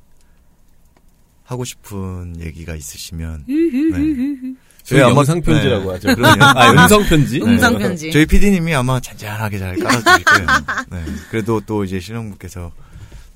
[1.44, 4.54] 하고 싶은 얘기가 있으시면 네.
[4.82, 6.08] 저희 아마- 영상 편지라고 네.
[6.08, 6.22] 하죠.
[6.42, 7.40] 아, 음성 편지.
[7.40, 8.10] 음성 편지.
[8.10, 10.46] 저희 PD님이 아마 잔잔하게 잘 깔아주실 거예요.
[10.90, 11.04] 네.
[11.30, 12.72] 그래도 또 이제 신랑분께서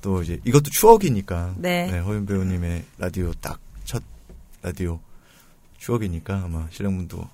[0.02, 1.54] 또 이제 이것도 추억이니까.
[1.58, 1.98] 네.
[2.00, 4.02] 허윤 배우님의 라디오 딱 첫
[4.62, 5.00] 라디오
[5.80, 7.26] 추억이니까 아마 신랑분도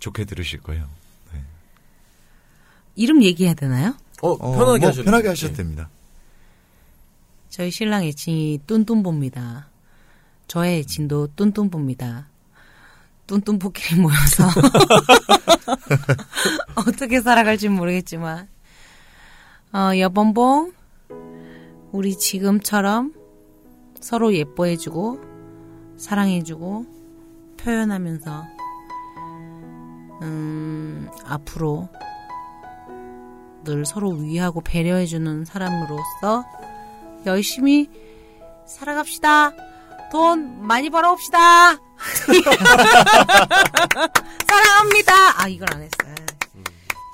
[0.00, 0.86] 좋게 들으실 거예요.
[2.94, 3.96] 이름 얘기해야 되나요?
[4.20, 5.30] 어, 어, 편하게 뭐 하셔도 편하게 돼요.
[5.30, 5.88] 하셔도 됩니다.
[7.48, 9.68] 저희 신랑 애칭이 뚠뚠보입니다.
[10.48, 12.26] 저의 애칭도 뚠뚠보입니다.
[13.26, 14.48] 뚠뚠보끼리 모여서
[16.74, 18.48] 어떻게 살아갈지 모르겠지만
[19.72, 20.72] 어, 여본봉
[21.92, 23.14] 우리 지금처럼
[24.00, 25.31] 서로 예뻐해주고
[26.02, 26.84] 사랑해주고
[27.58, 28.44] 표현하면서
[30.22, 31.88] 음, 앞으로
[33.64, 36.44] 늘 서로 위하고 배려해주는 사람으로서
[37.24, 37.88] 열심히
[38.66, 39.52] 살아갑시다.
[40.10, 41.38] 돈 많이 벌어옵시다.
[44.48, 45.12] 사랑합니다.
[45.40, 46.14] 아, 이걸 안 했어요.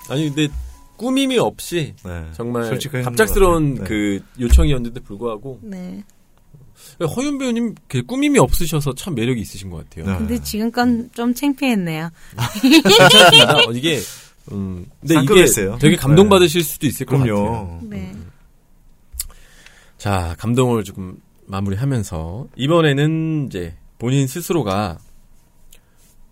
[0.09, 0.49] 아니, 근데
[0.97, 2.31] 꾸밈이 없이 네.
[2.33, 2.71] 정말
[3.05, 3.89] 갑작스러운 같아요.
[3.89, 6.03] 그 요청이었는데 불구하고 네.
[7.01, 10.07] 허윤 배우님 그 꾸밈이 없으셔서 참 매력이 있으신 것 같아요.
[10.07, 10.19] 네.
[10.19, 12.11] 근데 지금껏 좀 창피했네요.
[13.67, 14.01] 어, 이게
[14.53, 15.79] 음, 근데 이게 상큼했어요.
[15.79, 17.35] 되게 감동받으실 수도 있을 것 같아요.
[17.35, 17.81] 그럼요.
[17.85, 18.15] 네.
[19.99, 24.99] 자, 감동을 조금 마무리하면서 이번에는 이제 본인 스스로가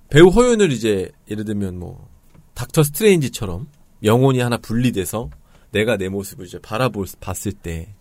[0.09, 2.09] 배우 허윤을 이제 예를 들면 뭐
[2.55, 3.67] 닥터 스트레인지처럼
[4.05, 5.31] 영혼이 하나 분리돼서
[5.73, 7.95] 내가 내 모습을 이제 바라볼 봤을 때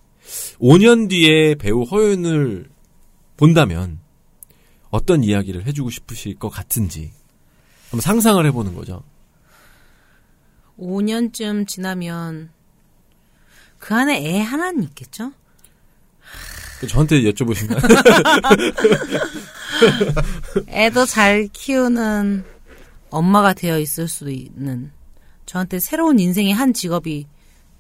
[0.60, 2.70] 5년 뒤에 배우 허윤을
[3.38, 4.00] 본다면
[4.90, 7.12] 어떤 이야기를 해주고 싶으실 것 같은지
[7.86, 9.04] 한번 상상을 해보는 거죠.
[10.80, 12.50] 5년쯤 지나면
[13.78, 15.32] 그 안에 애 하나는 있겠죠?
[16.90, 17.78] 저한테 여쭤보시면
[20.70, 22.44] 애도 잘 키우는
[23.10, 24.92] 엄마가 되어 있을 수도 있는
[25.46, 27.28] 저한테 새로운 인생의 한 직업이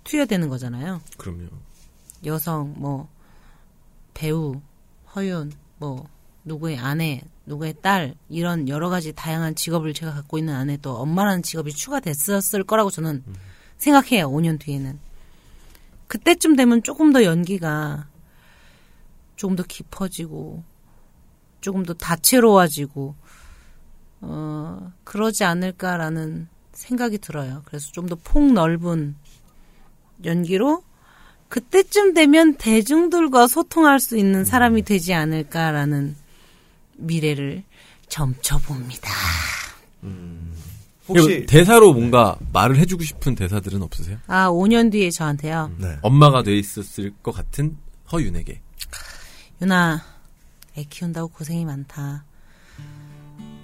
[0.04, 1.02] 투여되는 거잖아요.
[1.18, 1.48] 그럼요.
[2.26, 3.08] 여성, 뭐,
[4.14, 4.62] 배우,
[5.16, 6.08] 허윤, 뭐,
[6.44, 11.44] 누구의 아내, 누구의 딸, 이런 여러 가지 다양한 직업을 제가 갖고 있는 안에 또 엄마라는
[11.44, 13.24] 직업이 추가됐었을 거라고 저는
[13.78, 15.00] 생각해요, 5년 뒤에는.
[16.08, 18.08] 그때쯤 되면 조금 더 연기가
[19.36, 20.64] 조금 더 깊어지고,
[21.62, 23.16] 조금 더 다채로워지고,
[24.22, 27.62] 어, 그러지 않을까라는 생각이 들어요.
[27.66, 29.16] 그래서 좀 더 폭넓은
[30.24, 30.84] 연기로
[31.56, 36.14] 그때쯤 되면 대중들과 소통할 수 있는 사람이 되지 않을까라는
[36.98, 37.64] 미래를
[38.10, 39.10] 점쳐봅니다.
[41.08, 44.18] 혹시 대사로 뭔가 말을 해주고 싶은 대사들은 없으세요?
[44.28, 45.72] 아, 5년 뒤에 저한테요.
[45.78, 45.96] 네.
[46.02, 47.78] 엄마가 돼 있었을 것 같은
[48.12, 48.60] 허윤에게.
[49.62, 50.04] 유나,
[50.78, 52.26] 애 키운다고 고생이 많다.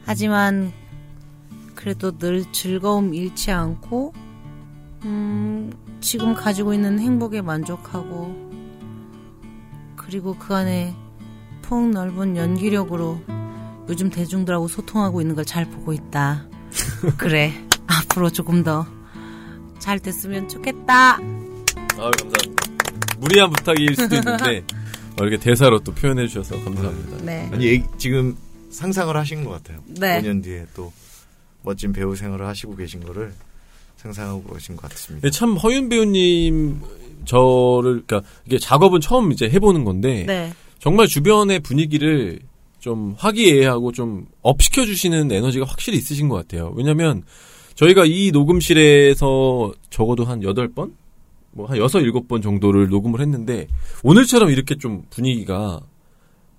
[0.06, 0.72] 하지만,
[1.76, 4.14] 그래도 늘 즐거움 잃지 않고,
[5.06, 8.52] 음, 지금 가지고 있는 행복에 만족하고,
[9.96, 10.96] 그리고 그 안에
[11.62, 13.22] 폭 넓은 연기력으로
[13.90, 16.46] 요즘 대중들하고 소통하고 있는 걸 잘 보고 있다.
[17.18, 17.54] 그래,
[17.88, 18.86] 앞으로 조금 더
[19.80, 21.16] 잘 됐으면 좋겠다.
[21.16, 21.18] 아
[22.20, 22.72] 감사합니다.
[23.18, 24.64] 무리한 부탁일 수도 있는데
[25.20, 27.18] 어, 이렇게 대사로 또 표현해 주셔서 감사합니다.
[27.26, 27.50] 네.
[27.52, 28.38] 아니 얘기- 지금
[28.70, 29.80] 상상을 하신 것 같아요.
[29.88, 30.22] 네.
[30.22, 30.94] 5년 뒤에 또
[31.64, 33.34] 멋진 배우 생활을 하시고 계신 거를
[34.02, 35.22] 상상하고 계신 것 같습니다.
[35.22, 36.82] 근데 참 허윤 배우님
[37.26, 40.54] 저를 그러니까 이게 작업은 처음 이제 해보는 건데 네.
[40.80, 42.40] 정말 주변의 분위기를
[42.80, 46.74] 좀 화기애애하고 좀 업시켜 주시는 에너지가 확실히 있으신 것 같아요.
[46.76, 47.24] 왜냐면
[47.76, 50.92] 저희가 이 녹음실에서 적어도 한 8번?
[51.52, 53.68] 뭐한 6, 7번 정도를 녹음을 했는데
[54.04, 55.82] 오늘처럼 이렇게 좀 분위기가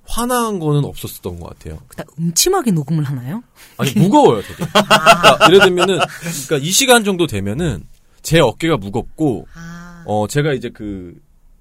[0.04, 1.78] 환한 거는 없었던 것 같아요.
[1.88, 3.42] 그다 음침하게 녹음을 하나요?
[3.78, 4.64] 아니 무거워요 되게.
[4.64, 5.98] 그러니까 예를 들면은
[6.46, 7.84] 그러니까 이 시간 정도 되면은
[8.22, 10.05] 제 어깨가 무겁고 아.
[10.07, 11.14] 어 제가 이제 그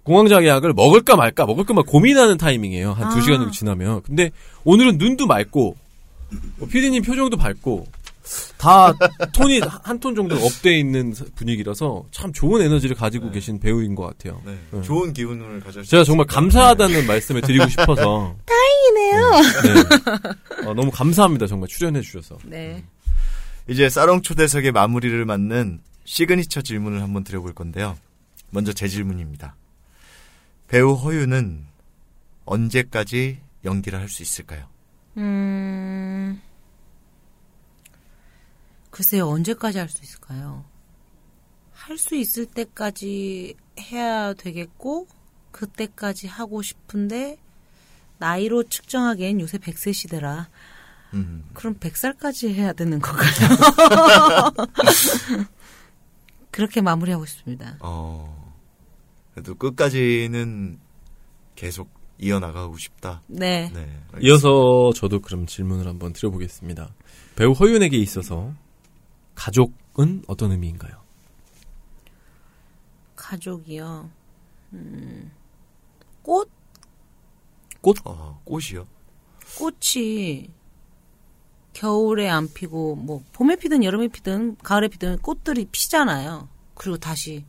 [0.04, 3.22] 공황장애 약을 먹을까 말까 먹을까 말 고민하는 타이밍이에요 한두 아.
[3.22, 4.32] 시간 정도 지나면 근데
[4.64, 5.76] 오늘은 눈도 맑고
[6.62, 7.88] 어, 피디님 표정도 밝고
[8.58, 8.94] 다
[9.34, 14.42] 톤이 한 톤 정도 up돼 있는 분위기라서 참 좋은 에너지를 가지고 계신 배우인 것 같아요.
[14.46, 14.58] 네.
[14.72, 14.82] 네.
[14.84, 15.84] 좋은 기운을 가져.
[15.84, 19.32] 제가 정말 감사하다는 말씀을 드리고 싶어서 다행이네요.
[20.62, 20.68] 네.
[20.68, 22.38] 어, 너무 감사합니다 정말 출연해 주셔서.
[22.46, 22.84] 네.
[23.68, 27.98] 이제 싸롱 초대석의 마무리를 맞는 시그니처 질문을 한번 드려볼 건데요.
[28.50, 29.56] 먼저 제 질문입니다.
[30.68, 31.66] 배우 허윤은
[32.46, 34.66] 언제까지 연기를 할 수 있을까요?
[35.18, 36.11] 음.
[38.92, 40.64] 글쎄요, 언제까지 할 수 있을까요?
[41.74, 45.08] 할 수 있을 때까지 해야 되겠고,
[45.52, 47.38] 그때까지 하고 싶은데,
[48.20, 50.50] 나이로 측정하기엔 요새 100세 시대라,
[51.14, 53.28] 음, 그럼 100살까지 해야 되는 건가요?
[56.52, 57.78] 그렇게 마무리하고 싶습니다.
[57.80, 58.54] 어,
[59.34, 60.80] 그래도 끝까지는
[61.56, 61.90] 계속
[62.20, 63.22] 이어나가고 싶다.
[63.28, 63.72] 네.
[63.74, 64.00] 네.
[64.22, 66.94] 이어서 저도 그럼 질문을 한번 드려보겠습니다.
[67.36, 68.54] 배우 허윤에게 있어서
[69.42, 71.02] 가족은 어떤 의미인가요?
[73.16, 74.08] 가족이요.
[74.74, 75.32] 음,
[76.22, 76.48] 꽃?
[78.06, 78.86] 어, 꽃이요.
[79.58, 80.52] 꽃이
[81.74, 86.48] 겨울에 안 피고 뭐 봄에 피든 여름에 피든 가을에 피든 꽃들이 피잖아요.
[86.76, 87.44] 그리고 다시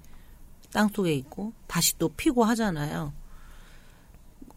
[0.72, 3.12] 땅 속에 있고 다시 또 피고 하잖아요.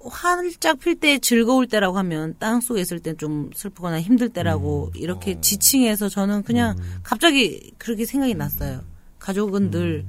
[0.09, 5.39] 활짝 필 때 즐거울 때라고 하면 땅 속에 있을 때 좀 슬프거나 힘들 때라고 이렇게
[5.41, 8.81] 지칭해서 저는 그냥 갑자기 그렇게 생각이 났어요.
[9.19, 10.05] 가족은 늘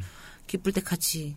[0.46, 1.34] 기쁠 때 같이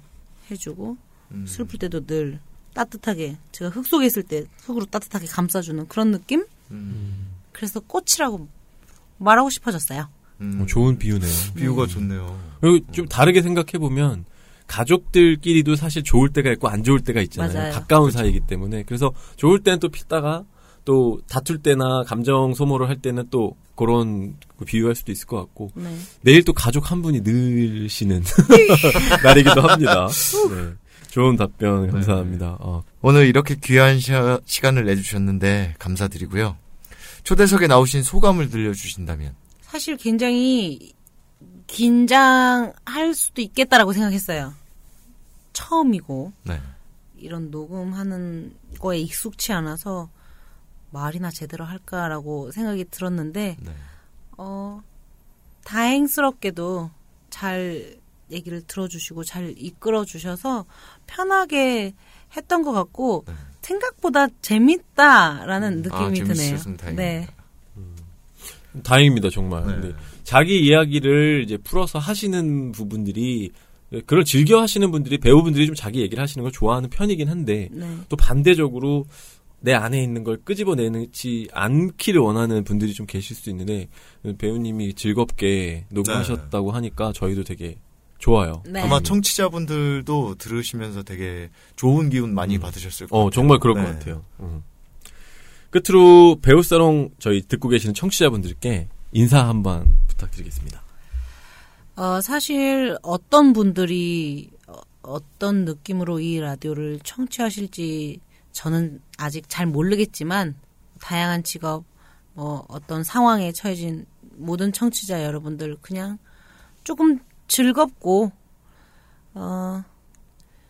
[0.51, 0.97] 해주고
[1.31, 1.45] 음.
[1.47, 2.39] 슬플 때도 늘
[2.73, 6.45] 따뜻하게 제가 흙 속에 있을 때 흙으로 따뜻하게 감싸주는 그런 느낌?
[6.71, 8.47] 음, 그래서 꽃이라고
[9.17, 10.07] 말하고 싶어졌어요.
[10.41, 11.31] 음, 어, 좋은 비유네요.
[11.55, 12.39] 비유가 좋네요.
[12.61, 14.25] 그리고 좀 다르게 생각해 보면
[14.69, 17.53] 가족들끼리도 사실 좋을 때가 있고 안 좋을 때가 있잖아요.
[17.53, 17.73] 맞아요.
[17.73, 20.43] 가까운 사이이기 때문에 그래서 좋을 때는 또 피다가
[20.85, 25.71] 또 다툴 때나 감정 소모를 할 때는 또 그런 그 비유할 수도 있을 것 같고
[25.75, 25.95] 네.
[26.21, 28.23] 내일 또 가족 한 분이 늘시는
[29.23, 30.07] 날이기도 합니다.
[30.07, 30.73] 네.
[31.09, 32.57] 좋은 답변 감사합니다.
[32.59, 34.11] 어, 오늘 이렇게 귀한 시,
[34.45, 36.55] 시간을 내주셨는데 감사드리고요.
[37.23, 39.33] 초대석에 나오신 소감을 들려주신다면.
[39.61, 40.93] 사실 굉장히
[41.65, 44.53] 긴장할 수도 있겠다라고 생각했어요.
[45.53, 46.61] 처음이고 네.
[47.17, 50.09] 이런 녹음하는 거에 익숙치 않아서
[50.91, 53.71] 말이나 제대로 할까라고 생각이 들었는데 네.
[54.37, 54.81] 어
[55.65, 56.89] 다행스럽게도
[57.29, 57.97] 잘
[58.31, 60.65] 얘기를 들어주시고 잘 이끌어 주셔서
[61.07, 61.93] 편하게
[62.35, 63.33] 했던 것 같고 네.
[63.61, 66.25] 생각보다 재밌다라는 느낌이 아, 드네요.
[66.25, 67.03] 재밌으셨으면 다행입니다.
[67.03, 67.27] 네.
[68.83, 69.65] 다행입니다 정말.
[69.65, 69.73] 네.
[69.73, 73.51] 근데 자기 이야기를 이제 풀어서 하시는 부분들이
[73.91, 77.97] 그걸 즐겨 하시는 분들이 배우분들이 좀 자기 얘기를 하시는 걸 좋아하는 편이긴 한데 네.
[78.07, 79.05] 또 반대적으로
[79.61, 83.89] 내 안에 있는 걸 끄집어내지 않기를 원하는 분들이 좀 계실 수 있는데
[84.37, 87.77] 배우님이 즐겁게 녹음하셨다고 하니까 저희도 되게
[88.19, 88.63] 좋아요.
[88.65, 88.81] 네.
[88.81, 93.25] 아마 청취자분들도 들으시면서 되게 좋은 기운 많이 받으셨을 거예요.
[93.25, 93.83] 어 정말 그럴 네.
[93.83, 94.23] 것 같아요.
[94.41, 94.63] 음.
[95.69, 100.83] 끝으로 배우사롱 저희 듣고 계시는 청취자분들께 인사 한번 부탁드리겠습니다.
[101.99, 108.21] 어, 사실 어떤 분들이 어, 어떤 느낌으로 이 라디오를 청취하실지
[108.53, 110.55] 저는 아직 잘 모르겠지만
[111.01, 111.83] 다양한 직업,
[112.35, 114.05] 뭐 어떤 상황에 처해진
[114.37, 116.19] 모든 청취자 여러분들 그냥
[116.85, 117.19] 조금
[117.49, 118.31] 즐겁고
[119.33, 119.83] 어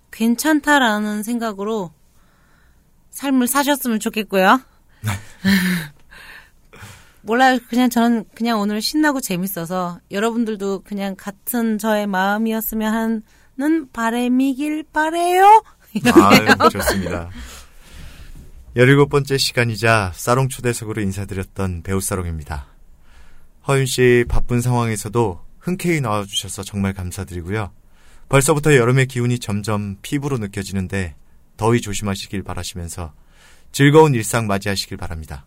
[0.10, 1.92] 괜찮다라는 생각으로
[3.12, 4.62] 삶을 사셨으면 좋겠고요.
[7.22, 7.60] 몰라요.
[7.70, 13.24] 그냥 저는 그냥 오늘 신나고 재밌어서 여러분들도 그냥 같은 저의 마음이었으면
[13.58, 15.64] 하는 바람이길 바래요.
[16.14, 17.30] 아유, 좋습니다.
[18.76, 22.68] 17번째 시간이자 사롱 초대석으로 인사드렸던 배우 사롱입니다.
[23.68, 27.72] 허윤 씨 바쁜 상황에서도 흔쾌히 나와주셔서 정말 감사드리고요.
[28.30, 31.16] 벌써부터 여름의 기운이 점점 피부로 느껴지는데
[31.58, 33.14] 더위 조심하시길 바라시면서
[33.72, 35.46] 즐거운 일상 맞이하시길 바랍니다.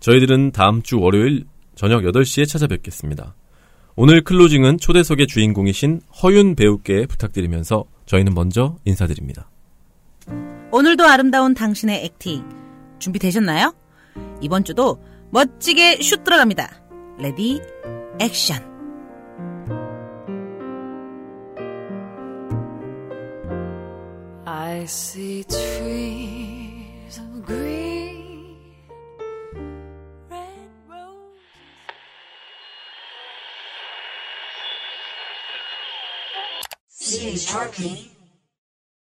[0.00, 1.44] 저희들은 다음 주 월요일
[1.74, 3.34] 저녁 8시에 찾아뵙겠습니다.
[3.96, 9.50] 오늘 closing은 초대석의 주인공이신 허윤 배우께 부탁드리면서 저희는 먼저 인사드립니다.
[10.72, 12.44] 오늘도 아름다운 당신의 acting
[12.98, 13.74] 준비되셨나요?
[14.40, 16.70] 이번 주도 멋지게 슛 들어갑니다.
[17.18, 17.60] ready
[18.20, 18.68] action.
[24.46, 27.79] I see trees of green,
[37.10, 38.09] CH Hartley.